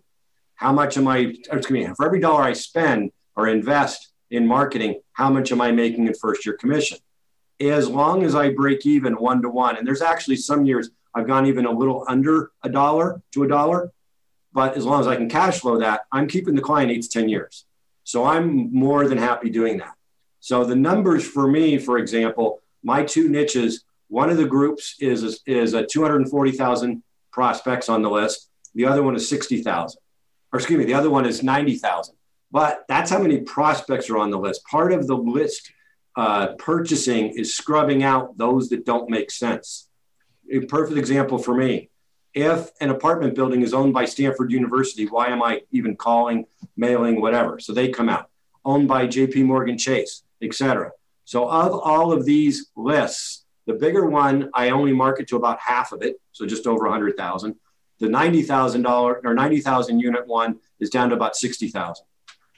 [0.57, 4.99] how much am I, excuse me, for every dollar I spend or invest in marketing,
[5.13, 6.97] how much am I making in first year commission?
[7.61, 11.27] As long as I break even one to one, and there's actually some years I've
[11.27, 13.91] gone even a little under a dollar to a dollar,
[14.51, 17.09] but as long as I can cash flow that, I'm keeping the client eight to
[17.09, 17.65] 10 years.
[18.03, 19.93] So I'm more than happy doing that.
[20.39, 25.41] So the numbers for me, for example, my two niches, one of the groups is,
[25.45, 28.49] is a 240,000 prospects on the list.
[28.73, 29.99] The other one is 60,000
[30.51, 32.15] or excuse me, the other one is 90,000.
[32.51, 34.63] But that's how many prospects are on the list.
[34.65, 35.71] Part of the list
[36.15, 39.89] uh, purchasing is scrubbing out those that don't make sense.
[40.51, 41.89] A perfect example for me.
[42.33, 47.19] If an apartment building is owned by Stanford University, why am I even calling, mailing,
[47.19, 47.59] whatever?
[47.59, 48.29] So they come out.
[48.63, 50.91] Owned by JP Morgan Chase, etc.
[51.25, 55.91] So of all of these lists, the bigger one, I only market to about half
[55.91, 57.55] of it, so just over 100,000.
[57.99, 62.05] The $90,000 or 90,000 unit one is down to about 60,000.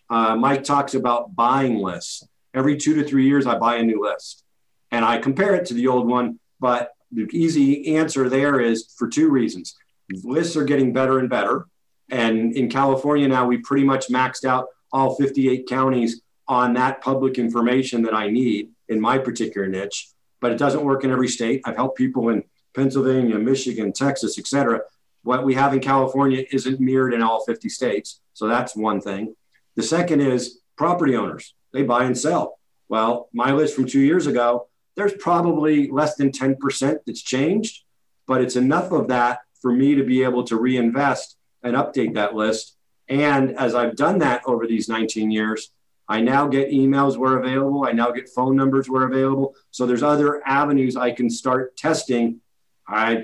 [0.10, 2.28] Uh, Mike talks about buying lists.
[2.54, 4.44] Every two to three years, I buy a new list
[4.92, 6.40] and I compare it to the old one.
[6.60, 9.76] But the easy answer there is for two reasons.
[10.24, 11.68] Lists are getting better and better.
[12.10, 17.38] And in California now, we pretty much maxed out all 58 counties on that public
[17.38, 20.10] information that I need in my particular niche.
[20.42, 21.62] But it doesn't work in every state.
[21.66, 24.82] I've helped people in Pennsylvania, Michigan, Texas, et cetera,
[25.24, 28.22] what we have in California isn't mirrored in all 50 states.
[28.34, 29.36] So that's one thing.
[29.76, 32.60] The second is property owners, they buy and sell.
[32.88, 37.84] Well, my list from two years ago, there's probably less than 10% that's changed,
[38.28, 42.34] but it's enough of that for me to be able to reinvest and update that
[42.36, 42.76] list.
[43.08, 45.72] And as I've done that over these 19 years,
[46.08, 47.86] I now get emails where available.
[47.86, 49.56] I now get phone numbers where available.
[49.70, 52.42] So there's other avenues I can start testing.
[52.88, 53.24] I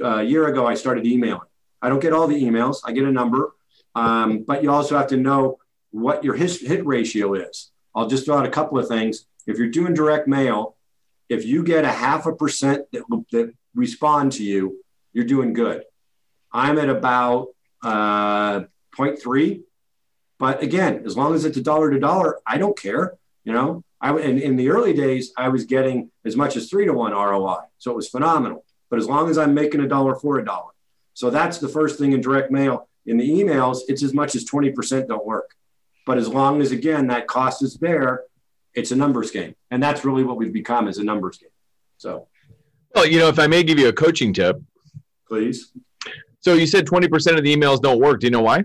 [0.00, 1.48] a year ago, I started emailing.
[1.80, 3.52] I don't get all the emails, I get a number,
[3.94, 5.58] um, but you also have to know
[5.90, 7.70] what your hit, hit ratio is.
[7.94, 9.26] I'll just throw out a couple of things.
[9.46, 10.76] If you're doing direct mail,
[11.28, 13.02] if you get a half a percent that,
[13.32, 15.84] that respond to you, you're doing good.
[16.52, 17.48] I'm at about
[17.82, 18.60] uh,
[18.96, 19.62] 0.3.
[20.38, 23.14] But again, as long as it's a dollar to dollar, I don't care.
[23.44, 26.86] You know, I in, in the early days, I was getting as much as three
[26.86, 27.58] to one ROI.
[27.78, 28.64] So it was phenomenal.
[28.92, 30.72] But as long as I'm making a dollar for a dollar.
[31.14, 32.90] So that's the first thing in direct mail.
[33.06, 35.56] In the emails, it's as much as 20% don't work.
[36.04, 38.24] But as long as, again, that cost is there,
[38.74, 39.54] it's a numbers game.
[39.70, 41.48] And that's really what we've become is a numbers game.
[41.96, 42.28] So,
[42.94, 44.60] well, you know, if I may give you a coaching tip,
[45.26, 45.72] please.
[46.40, 48.20] So you said 20% of the emails don't work.
[48.20, 48.64] Do you know why?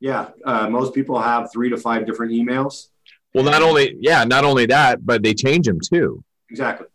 [0.00, 0.30] Yeah.
[0.44, 2.88] Uh, most people have three to five different emails.
[3.32, 6.24] Well, not only, yeah, not only that, but they change them too.
[6.50, 6.88] Exactly.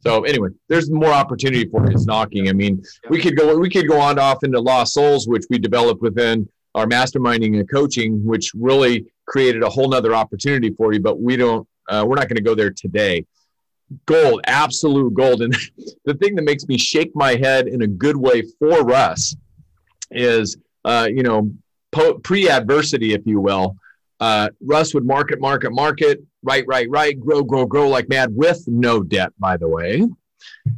[0.00, 2.48] So anyway, there's more opportunity for his knocking.
[2.48, 5.58] I mean, we could go we could go on off into Lost Souls, which we
[5.58, 11.00] developed within our masterminding and coaching, which really created a whole nother opportunity for you.
[11.00, 13.26] But we don't uh, we're not going to go there today.
[14.06, 15.42] Gold, absolute gold.
[15.42, 15.54] And
[16.04, 19.34] the thing that makes me shake my head in a good way for Russ
[20.10, 21.52] is, uh, you know,
[21.90, 23.76] po- pre-adversity, if you will.
[24.20, 28.62] Uh, Russ would market, market, market, right, right, right, grow, grow, grow like mad with
[28.66, 30.06] no debt, by the way.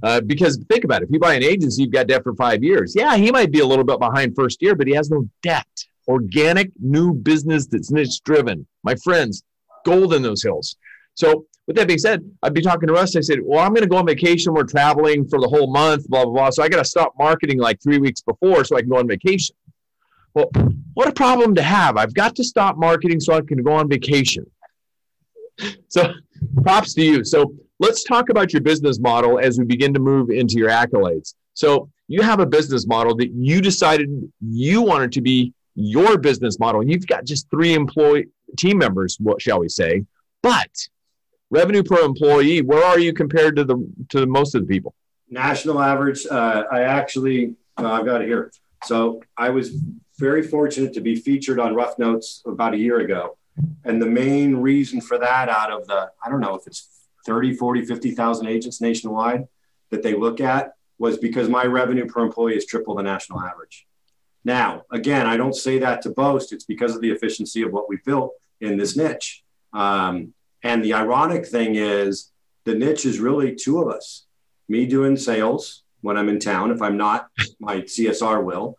[0.03, 2.63] Uh, because think about it, if you buy an agency, you've got debt for five
[2.63, 2.95] years.
[2.97, 5.67] Yeah, he might be a little bit behind first year, but he has no debt.
[6.09, 8.67] Organic new business that's niche driven.
[8.83, 9.45] My friends,
[9.85, 10.77] gold in those hills.
[11.15, 13.15] So, with that being said, I'd be talking to Russ.
[13.15, 14.53] I said, Well, I'm going to go on vacation.
[14.53, 16.51] We're traveling for the whole month, blah, blah, blah.
[16.51, 19.07] So, I got to stop marketing like three weeks before so I can go on
[19.07, 19.55] vacation.
[20.35, 20.51] Well,
[20.95, 21.97] what a problem to have.
[21.97, 24.47] I've got to stop marketing so I can go on vacation
[25.89, 26.13] so
[26.63, 27.25] props to you.
[27.25, 31.35] So let's talk about your business model as we begin to move into your accolades.
[31.55, 34.09] So you have a business model that you decided
[34.41, 38.27] you wanted to be your business model, and you've got just three employee
[38.59, 40.05] team members, what shall we say?
[40.43, 40.71] But
[41.51, 44.95] revenue per employee, where are you compared to the to most of the people?
[45.31, 46.27] National average.
[46.27, 48.53] Uh, I actually, uh, I've got it here.
[48.85, 49.75] So I was
[50.23, 53.37] very fortunate to be featured on Rough Notes about a year ago
[53.85, 56.89] and the main reason for that out of the, I don't know if it's
[57.27, 59.47] 30, 40, 50,000 agents nationwide
[59.91, 63.87] that they look at was because my revenue per employee is triple the national average.
[64.45, 66.53] Now, again, I don't say that to boast.
[66.53, 69.43] It's because of the efficiency of what we built in this niche.
[69.73, 72.31] Um, and the ironic thing is,
[72.65, 74.27] the niche is really two of us
[74.69, 76.71] me doing sales when I'm in town.
[76.71, 77.29] If I'm not,
[77.61, 78.77] my CSR will.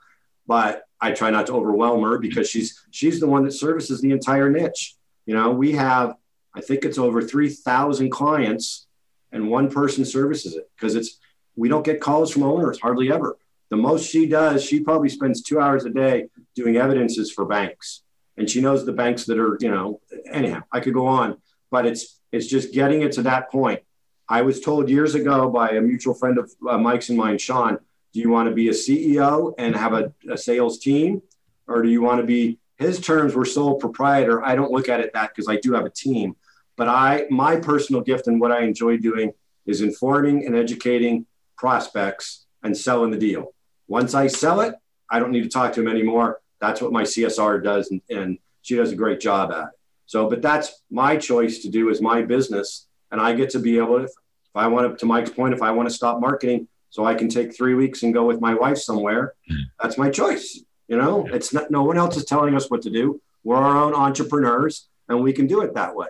[0.47, 4.11] But I try not to overwhelm her because she's she's the one that services the
[4.11, 4.95] entire niche.
[5.25, 6.15] You know, we have
[6.55, 8.87] I think it's over 3,000 clients
[9.33, 11.19] and one person services it because it's
[11.57, 13.37] we don't get calls from owners hardly ever.
[13.69, 18.03] The most she does, she probably spends two hours a day doing evidences for banks.
[18.37, 19.99] And she knows the banks that are, you know,
[20.31, 21.37] anyhow, I could go on,
[21.69, 23.81] but it's it's just getting it to that point.
[24.29, 27.79] I was told years ago by a mutual friend of uh, Mike's and mine, Sean,
[28.13, 31.21] do you want to be a CEO and have a, a sales team?
[31.67, 34.43] Or do you want to be, his terms were sole proprietor.
[34.43, 36.35] I don't look at it that because I do have a team.
[36.75, 39.33] But I, my personal gift and what I enjoy doing
[39.65, 41.25] is informing and educating
[41.57, 43.53] prospects and selling the deal.
[43.87, 44.75] Once I sell it,
[45.09, 46.41] I don't need to talk to them anymore.
[46.59, 49.69] That's what my CSR does, and, and she does a great job at it.
[50.05, 53.77] So, but that's my choice to do as my business, and I get to be
[53.77, 54.05] able to.
[54.05, 57.15] If I want to, to Mike's point, if I want to stop marketing, so I
[57.15, 59.61] can take three weeks and go with my wife somewhere, hmm.
[59.81, 60.61] that's my choice.
[60.87, 63.19] You know, it's not no one else is telling us what to do.
[63.43, 66.09] We're our own entrepreneurs, and we can do it that way.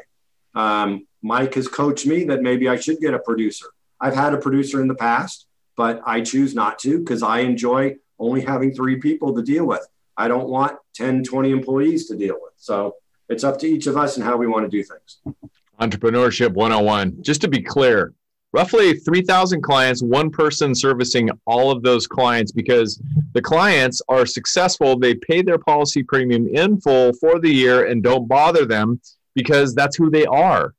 [0.53, 3.67] Um, Mike has coached me that maybe I should get a producer.
[4.01, 7.95] I've had a producer in the past, but I choose not to because I enjoy
[8.19, 9.87] only having three people to deal with.
[10.17, 12.55] I don't want 10, 20 employees to deal with.
[12.57, 12.97] So
[13.29, 15.37] it's up to each of us and how we want to do things.
[15.79, 17.23] Entrepreneurship 101.
[17.23, 18.13] Just to be clear,
[18.53, 23.01] roughly 3,000 clients, one person servicing all of those clients because
[23.33, 24.97] the clients are successful.
[24.97, 29.01] They pay their policy premium in full for the year and don't bother them
[29.33, 30.73] because that's who they are.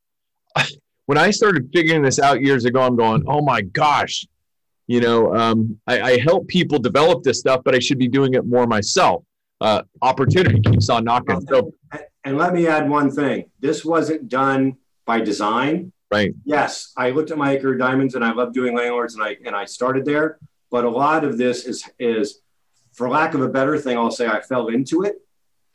[1.07, 4.25] when I started figuring this out years ago, I'm going, oh my gosh,
[4.87, 8.35] you know, um, I, I, help people develop this stuff, but I should be doing
[8.35, 9.25] it more myself.
[9.61, 11.41] Uh, opportunity keeps on knocking.
[11.49, 11.73] So,
[12.25, 15.93] and let me add one thing: this wasn't done by design.
[16.15, 16.35] Right.
[16.45, 19.55] Yes, I looked at my acre diamonds, and I love doing landlords, and I and
[19.55, 20.39] I started there.
[20.71, 22.41] But a lot of this is is,
[22.93, 25.17] for lack of a better thing, I'll say I fell into it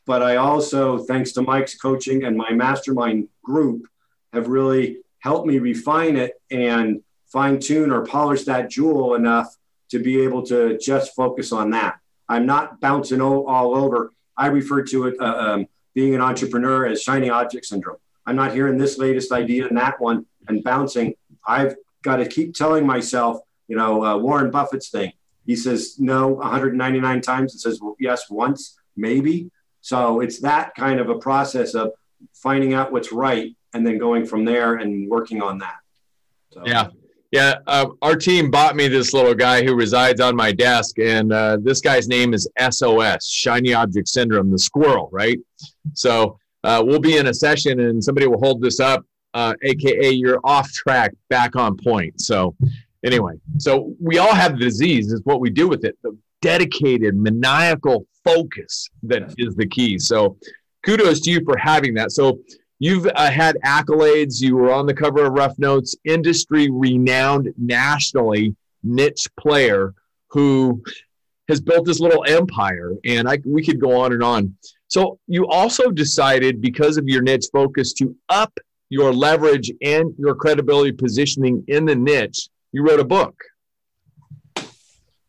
[0.10, 3.88] but I also, thanks to Mike's coaching and my mastermind group,
[4.34, 9.56] have really helped me refine it and fine tune or polish that jewel enough
[9.92, 12.00] to be able to just focus on that.
[12.28, 14.12] I'm not bouncing all over.
[14.36, 17.98] I refer to it, uh, um, being an entrepreneur, as shiny object syndrome.
[18.30, 21.16] I'm not hearing this latest idea and that one and bouncing.
[21.48, 25.14] I've got to keep telling myself, you know, uh, Warren Buffett's thing.
[25.48, 27.54] He says no 199 times.
[27.54, 29.50] and says well, yes once, maybe.
[29.82, 31.90] So it's that kind of a process of
[32.36, 35.78] finding out what's right and then going from there and working on that.
[36.52, 36.62] So.
[36.68, 36.90] Yeah.
[37.32, 41.32] Yeah, uh, our team bought me this little guy who resides on my desk, and
[41.32, 45.38] uh, this guy's name is SOS, Shiny Object Syndrome, the squirrel, right?
[45.94, 50.12] So uh, we'll be in a session, and somebody will hold this up, aka uh,
[50.12, 52.20] you're off track, back on point.
[52.20, 52.56] So
[53.04, 55.98] anyway, so we all have the disease, is what we do with it.
[56.04, 59.98] The dedicated, maniacal focus that is the key.
[59.98, 60.38] So
[60.84, 62.12] kudos to you for having that.
[62.12, 62.40] So
[62.80, 64.42] you've uh, had accolades.
[64.42, 69.94] You were on the cover of Rough Notes, industry renowned nationally niche player
[70.28, 70.82] who
[71.50, 72.94] has built this little empire.
[73.06, 74.56] And I, we could go on and on.
[74.90, 80.36] So you also decided because of your niche focus to up your leverage and your
[80.36, 82.50] credibility positioning in the niche.
[82.72, 83.36] You wrote a book.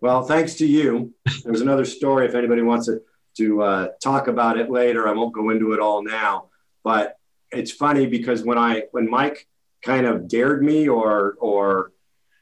[0.01, 1.13] Well, thanks to you.
[1.45, 3.03] There's another story if anybody wants to,
[3.37, 5.07] to uh, talk about it later.
[5.07, 6.47] I won't go into it all now,
[6.83, 7.17] but
[7.53, 9.47] it's funny because when I when Mike
[9.83, 11.93] kind of dared me or or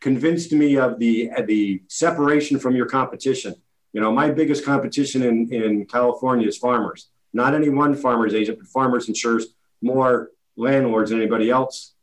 [0.00, 3.57] convinced me of the the separation from your competition.
[3.92, 7.09] You know, my biggest competition in in California is farmers.
[7.33, 9.48] Not any one farmer's agent, but farmers insures
[9.81, 11.94] more landlords than anybody else.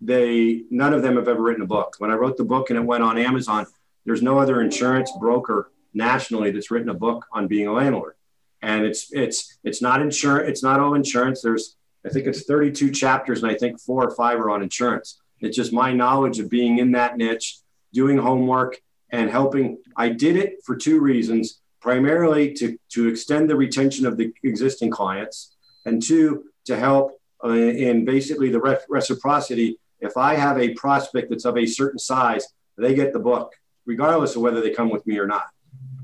[0.00, 1.96] They none of them have ever written a book.
[1.98, 3.66] When I wrote the book and it went on Amazon,
[4.04, 8.14] there's no other insurance broker nationally that's written a book on being a landlord.
[8.62, 10.48] And it's it's it's not insurance.
[10.48, 11.42] It's not all insurance.
[11.42, 15.20] There's I think it's 32 chapters, and I think four or five are on insurance.
[15.40, 17.58] It's just my knowledge of being in that niche,
[17.92, 19.78] doing homework, and helping.
[19.96, 24.90] I did it for two reasons: primarily to to extend the retention of the existing
[24.90, 29.78] clients, and two to help uh, in basically the reciprocity.
[30.00, 33.52] If I have a prospect that's of a certain size, they get the book
[33.88, 35.46] regardless of whether they come with me or not.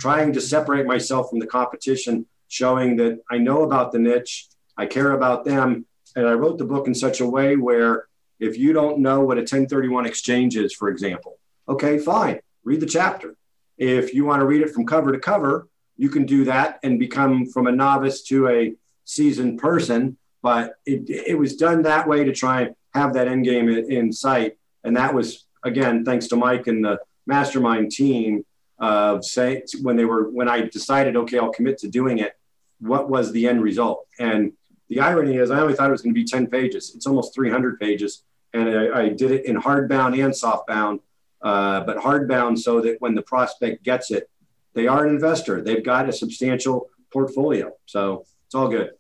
[0.01, 4.87] Trying to separate myself from the competition, showing that I know about the niche, I
[4.87, 5.87] care about them.
[6.17, 8.07] And I wrote the book in such a way where
[8.41, 12.87] if you don't know what a 1031 exchange is, for example, okay, fine, read the
[12.87, 13.37] chapter.
[13.79, 16.99] If you want to read it from cover to cover, you can do that and
[16.99, 20.17] become from a novice to a seasoned person.
[20.43, 23.91] But it, it was done that way to try and have that end game in,
[23.91, 24.59] in sight.
[24.83, 28.45] And that was, again, thanks to Mike and the mastermind team
[28.79, 32.37] of say when they were when I decided, okay, I'll commit to doing it.
[32.81, 34.07] What was the end result?
[34.19, 34.53] And
[34.89, 36.93] the irony is, I only thought it was going to be 10 pages.
[36.95, 41.01] It's almost 300 pages, and I, I did it in hardbound and softbound,
[41.45, 44.29] uh, but hardbound so that when the prospect gets it,
[44.73, 45.61] they are an investor.
[45.63, 47.71] They've got a substantial portfolio.
[47.87, 48.91] So it's all good.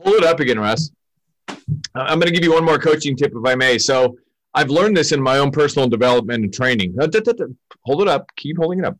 [0.00, 0.90] Hold it up again, Russ.
[1.94, 3.78] I'm going to give you one more coaching tip, if I may.
[3.78, 4.16] So
[4.54, 6.96] I've learned this in my own personal development and training.
[6.98, 8.30] Hold it up.
[8.36, 8.96] Keep holding it up.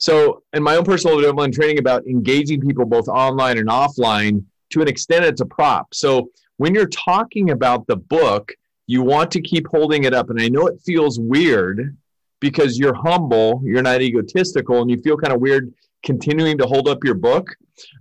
[0.00, 4.44] So, in my own personal development and training about engaging people both online and offline,
[4.70, 5.92] to an extent, it's a prop.
[5.92, 8.52] So, when you're talking about the book,
[8.86, 10.30] you want to keep holding it up.
[10.30, 11.96] And I know it feels weird
[12.40, 15.72] because you're humble, you're not egotistical, and you feel kind of weird
[16.02, 17.54] continuing to hold up your book.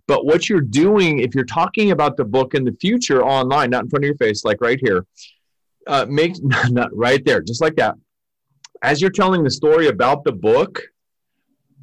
[0.08, 3.84] But what you're doing, if you're talking about the book in the future online, not
[3.84, 5.06] in front of your face, like right here,
[5.88, 6.36] uh, make
[6.70, 7.96] not right there, just like that.
[8.82, 10.82] As you're telling the story about the book,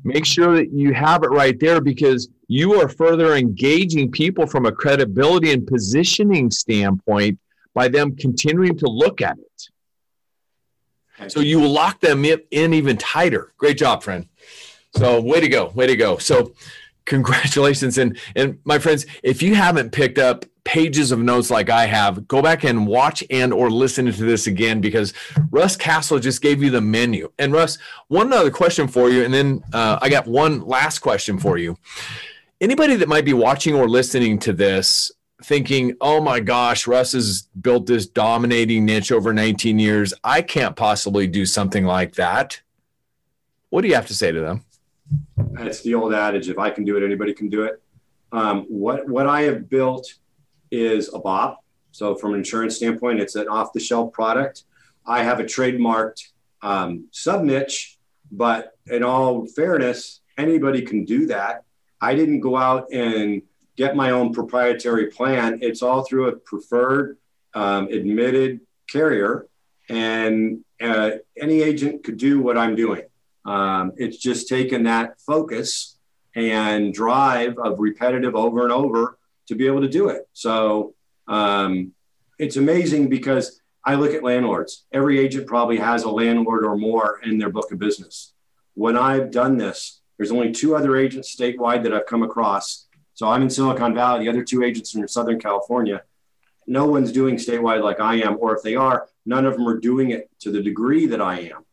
[0.05, 4.67] make sure that you have it right there because you are further engaging people from
[4.67, 7.39] a credibility and positioning standpoint
[7.73, 9.69] by them continuing to look at it.
[11.29, 13.53] So you will lock them in even tighter.
[13.57, 14.29] Great job, friend.
[14.97, 16.19] So way to go, way to go.
[16.19, 16.55] So
[17.05, 21.87] congratulations and and my friends, if you haven't picked up pages of notes like I
[21.87, 25.12] have, go back and watch and or listen to this again because
[25.51, 27.31] Russ Castle just gave you the menu.
[27.39, 31.39] And Russ, one other question for you, and then uh, I got one last question
[31.39, 31.77] for you.
[32.61, 35.12] Anybody that might be watching or listening to this
[35.45, 40.14] thinking, oh my gosh, Russ has built this dominating niche over 19 years.
[40.24, 42.61] I can't possibly do something like that.
[43.70, 44.64] What do you have to say to them?
[45.59, 47.82] It's the old adage: if I can do it, anybody can do it.
[48.32, 50.14] Um, what what I have built
[50.70, 51.62] is a BOP.
[51.92, 54.64] So from an insurance standpoint, it's an off-the-shelf product.
[55.07, 56.22] I have a trademarked
[56.62, 57.99] um, sub niche,
[58.32, 61.62] but in all fairness, anybody can do that.
[62.01, 63.42] I didn't go out and
[63.77, 65.59] get my own proprietary plan.
[65.62, 67.18] It's all through a preferred,
[67.55, 68.61] um, admitted
[68.91, 69.47] carrier,
[69.89, 71.11] and uh,
[71.41, 73.03] any agent could do what I'm doing.
[73.45, 75.99] Um, it's just taken that focus
[76.35, 79.18] and drive of repetitive over and over
[79.49, 80.29] to be able to do it.
[80.33, 80.95] So
[81.29, 81.93] um,
[82.39, 84.85] it's amazing because I look at landlords.
[84.93, 88.33] Every agent probably has a landlord or more in their book of business.
[88.75, 92.87] When I've done this, there's only two other agents statewide that I've come across.
[93.15, 94.25] So I'm in Silicon Valley.
[94.25, 96.03] The other two agents are in Southern California.
[96.67, 99.79] No one's doing statewide like I am, or if they are, none of them are
[99.79, 101.65] doing it to the degree that I am.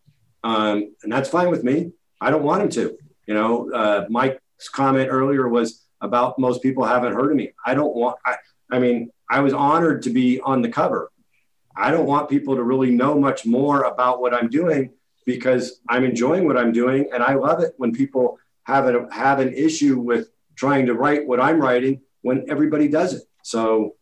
[0.43, 1.91] Um, and that's fine with me.
[2.19, 2.97] I don't want them to.
[3.27, 7.53] You know, uh, Mike's comment earlier was about most people haven't heard of me.
[7.65, 8.35] I don't want, I,
[8.71, 11.11] I mean, I was honored to be on the cover.
[11.75, 14.91] I don't want people to really know much more about what I'm doing
[15.25, 17.09] because I'm enjoying what I'm doing.
[17.13, 20.29] And I love it when people have, a, have an issue with
[20.61, 23.23] trying to write what I'm writing when everybody does it.
[23.41, 23.95] So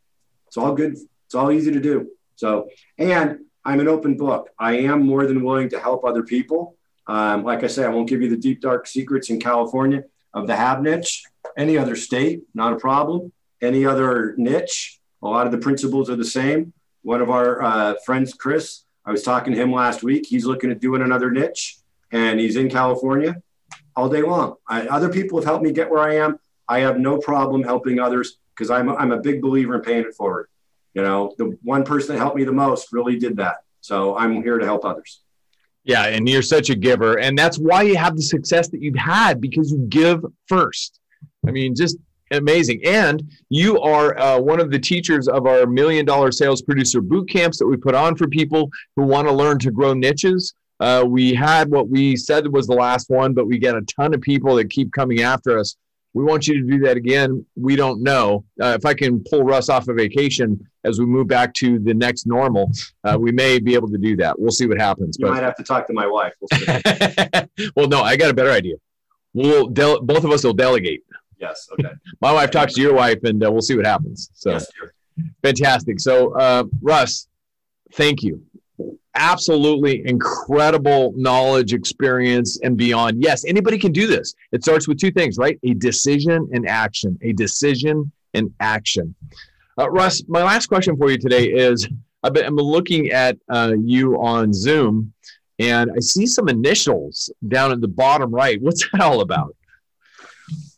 [0.47, 0.97] it's all good.
[1.25, 2.09] It's all easy to do.
[2.35, 4.49] So, and I'm an open book.
[4.59, 6.75] I am more than willing to help other people.
[7.07, 10.03] Um, like I say, I won't give you the deep, dark secrets in California
[10.33, 11.23] of the have niche.
[11.55, 13.31] Any other state, not a problem.
[13.61, 16.73] Any other niche, a lot of the principles are the same.
[17.03, 20.25] One of our uh, friends, Chris, I was talking to him last week.
[20.27, 21.77] He's looking at doing another niche
[22.11, 23.41] and he's in California
[23.95, 24.55] all day long.
[24.67, 26.37] I, other people have helped me get where I am.
[26.69, 30.13] I have no problem helping others because I'm, I'm a big believer in paying it
[30.13, 30.47] forward.
[30.93, 33.57] You know, the one person that helped me the most really did that.
[33.81, 35.21] So I'm here to help others.
[35.83, 37.19] Yeah, and you're such a giver.
[37.19, 40.99] And that's why you have the success that you've had because you give first.
[41.47, 41.97] I mean, just
[42.31, 42.81] amazing.
[42.85, 47.29] And you are uh, one of the teachers of our million dollar sales producer boot
[47.29, 50.53] camps that we put on for people who want to learn to grow niches.
[50.79, 54.13] Uh, we had what we said was the last one, but we get a ton
[54.13, 55.75] of people that keep coming after us
[56.13, 57.45] we want you to do that again.
[57.55, 58.43] We don't know.
[58.61, 61.77] Uh, if I can pull Russ off a of vacation as we move back to
[61.79, 62.71] the next normal,
[63.03, 64.39] uh, we may be able to do that.
[64.39, 65.17] We'll see what happens.
[65.19, 66.33] You but, might have to talk to my wife.
[66.41, 68.75] We'll, well no, I got a better idea.
[69.33, 71.03] We'll del- both of us will delegate.
[71.39, 71.67] Yes.
[71.73, 71.89] Okay.
[72.21, 74.31] my wife talks to your wife, and uh, we'll see what happens.
[74.33, 74.71] So, yes,
[75.43, 75.99] fantastic.
[75.99, 77.27] So, uh, Russ,
[77.93, 78.43] thank you
[79.19, 83.21] absolutely incredible knowledge, experience, and beyond.
[83.21, 84.33] Yes, anybody can do this.
[84.51, 85.59] It starts with two things, right?
[85.63, 87.19] A decision and action.
[87.21, 89.13] A decision and action.
[89.77, 91.87] Uh, Russ, my last question for you today is
[92.23, 95.13] I've been, I'm looking at uh, you on Zoom
[95.59, 98.61] and I see some initials down at the bottom right.
[98.61, 99.55] What's that all about?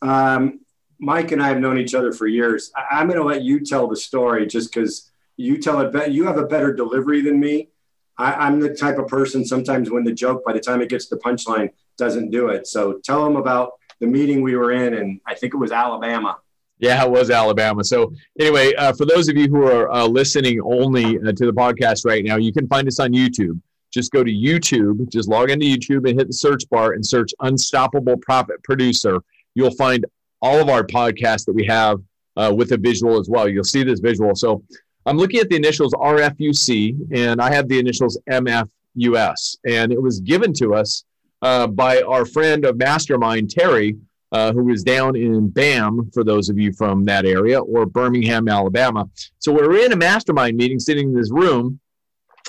[0.02, 0.60] Um,
[0.98, 2.70] Mike and I have known each other for years.
[2.76, 6.10] I- am going to let you tell the story just because you tell it better.
[6.10, 7.70] You have a better delivery than me.
[8.18, 11.06] I, am the type of person sometimes when the joke, by the time it gets
[11.06, 12.66] to the punchline, doesn't do it.
[12.66, 16.38] So tell them about the meeting we were in, and I think it was Alabama.
[16.78, 17.84] Yeah, it was Alabama.
[17.84, 21.52] So anyway, uh, for those of you who are uh, listening only uh, to the
[21.52, 23.60] podcast right now, you can find us on YouTube.
[23.92, 27.32] just go to YouTube, just log into YouTube and hit the search bar and search
[27.40, 29.22] Unstoppable Profit Producer.
[29.54, 30.04] You'll find
[30.40, 32.00] all of our podcasts that we have
[32.36, 33.48] uh, with a visual as well.
[33.48, 34.34] You'll see this visual.
[34.34, 34.64] So
[35.04, 40.20] I'm looking at the initials RFUC, and I have the initials MFUS, and it was
[40.20, 41.04] given to us
[41.42, 43.96] uh, by our friend of Mastermind, Terry,
[44.30, 48.48] uh, who is down in BAM, for those of you from that area, or Birmingham,
[48.48, 49.08] Alabama.
[49.40, 51.80] So we are in a mastermind meeting sitting in this room,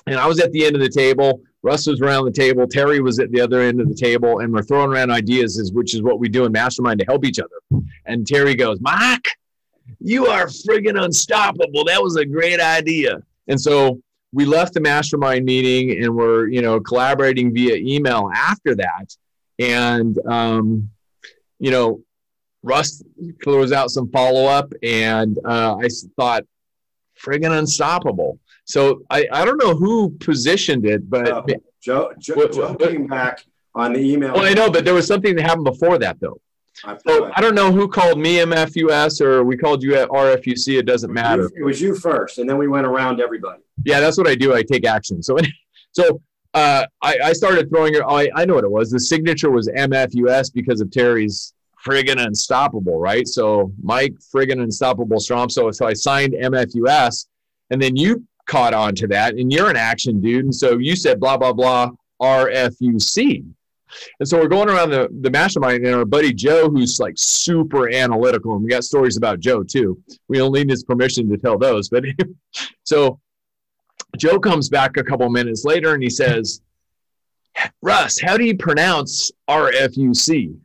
[0.06, 1.42] and I was at the end of the table.
[1.64, 2.68] Russ was around the table.
[2.68, 5.96] Terry was at the other end of the table, and we're throwing around ideas, which
[5.96, 7.84] is what we do in mastermind to help each other.
[8.06, 9.28] And Terry goes, Mike,
[10.00, 11.86] you are friggin' unstoppable.
[11.86, 13.22] That was a great idea.
[13.48, 18.76] And so we left the mastermind meeting and we're, you know, collaborating via email after
[18.76, 19.16] that.
[19.60, 20.90] And, um,
[21.60, 22.02] you know,
[22.64, 23.04] Russ
[23.44, 26.46] throws out some follow up, and uh, I thought,
[27.22, 28.40] friggin' unstoppable.
[28.66, 31.44] So I, I don't know who positioned it, but uh,
[31.82, 33.44] Joe, Joe, what, Joe came back
[33.76, 34.34] on the email.
[34.34, 36.40] Well, I know, but there was something that happened before that, though.
[36.84, 40.80] I, so I don't know who called me MFUS or we called you at RFUC.
[40.80, 41.50] It doesn't matter.
[41.56, 43.62] it was you first, and then we went around everybody.
[43.86, 44.54] Yeah, that's what I do.
[44.54, 45.22] I take action.
[45.22, 45.38] So,
[45.92, 46.22] so
[46.54, 48.02] uh, I, I started throwing it.
[48.08, 48.92] I, I know what it was.
[48.92, 51.54] The signature was MFUS because of Terry's
[51.86, 53.28] friggin' unstoppable, right?
[53.28, 55.50] So Mike friggin' unstoppable Strom.
[55.50, 57.28] So, so I signed MFUS,
[57.70, 60.96] and then you caught on to that, and you're an action dude, and so you
[60.96, 63.46] said blah blah blah RFUC.
[64.20, 67.90] And so we're going around the, the mastermind, and our buddy Joe, who's like super
[67.90, 70.02] analytical, and we got stories about Joe too.
[70.28, 71.90] We don't need his permission to tell those.
[71.90, 72.06] But
[72.84, 73.20] so
[74.18, 76.62] Joe comes back a couple minutes later and he says,
[77.82, 80.56] Russ, how do you pronounce RFUC?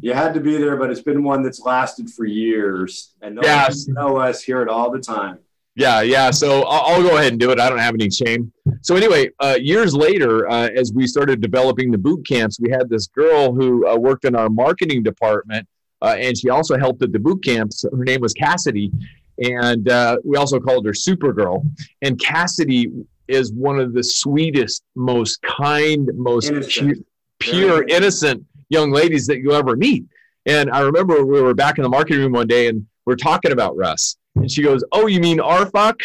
[0.00, 3.14] You had to be there, but it's been one that's lasted for years.
[3.22, 3.88] And no yes.
[3.88, 5.38] know us hear it all the time.
[5.76, 6.30] Yeah, yeah.
[6.30, 7.58] So I'll, I'll, go ahead and do it.
[7.58, 8.52] I don't have any shame.
[8.82, 12.88] So anyway, uh, years later, uh, as we started developing the boot camps, we had
[12.88, 15.66] this girl who uh, worked in our marketing department,
[16.00, 17.84] uh, and she also helped at the boot camps.
[17.90, 18.92] Her name was Cassidy,
[19.38, 21.64] and uh, we also called her Supergirl.
[22.02, 22.92] And Cassidy
[23.26, 27.04] is one of the sweetest, most kind, most innocent.
[27.40, 30.04] pure, innocent young ladies that you'll ever meet.
[30.46, 33.16] And I remember we were back in the marketing room one day, and we we're
[33.16, 35.98] talking about Russ and she goes, Oh, you mean R fuck?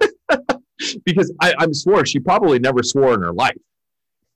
[1.04, 3.58] because I, I'm swore she probably never swore in her life.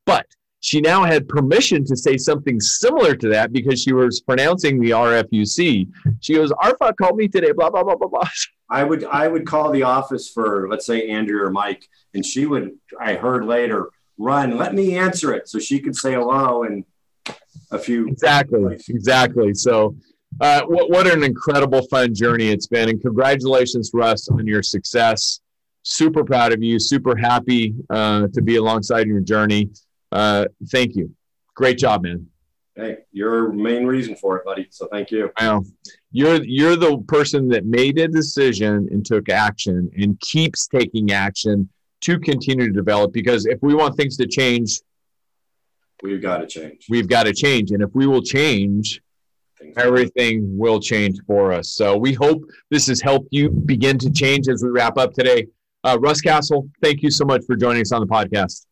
[0.07, 0.27] But
[0.59, 4.91] she now had permission to say something similar to that because she was pronouncing the
[4.91, 5.89] RFUC.
[6.19, 8.29] She goes, Arfa called me today, blah, blah, blah, blah, blah.
[8.71, 12.45] I would I would call the office for let's say Andrew or Mike, and she
[12.45, 16.85] would I heard later run, let me answer it so she could say hello and
[17.71, 19.55] a few exactly exactly.
[19.55, 19.95] So
[20.41, 22.89] uh, what, what an incredible fun journey it's been.
[22.89, 25.41] And congratulations, Russ, on your success.
[25.83, 26.79] Super proud of you.
[26.79, 29.71] Super happy uh, to be alongside your journey.
[30.11, 31.15] Uh, thank you.
[31.55, 32.27] Great job, man.
[32.75, 34.67] Hey, you're main reason for it, buddy.
[34.71, 35.31] So thank you.
[35.41, 35.65] Wow.
[36.11, 41.69] You're you're the person that made a decision and took action and keeps taking action
[42.01, 43.13] to continue to develop.
[43.13, 44.81] Because if we want things to change,
[46.03, 46.87] we've got to change.
[46.89, 49.01] We've got to change, and if we will change,
[49.77, 51.71] everything will change for us.
[51.71, 55.47] So we hope this has helped you begin to change as we wrap up today.
[55.83, 58.67] Uh, Russ Castle, thank you so much for joining us on the podcast.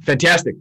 [0.01, 0.55] Fantastic.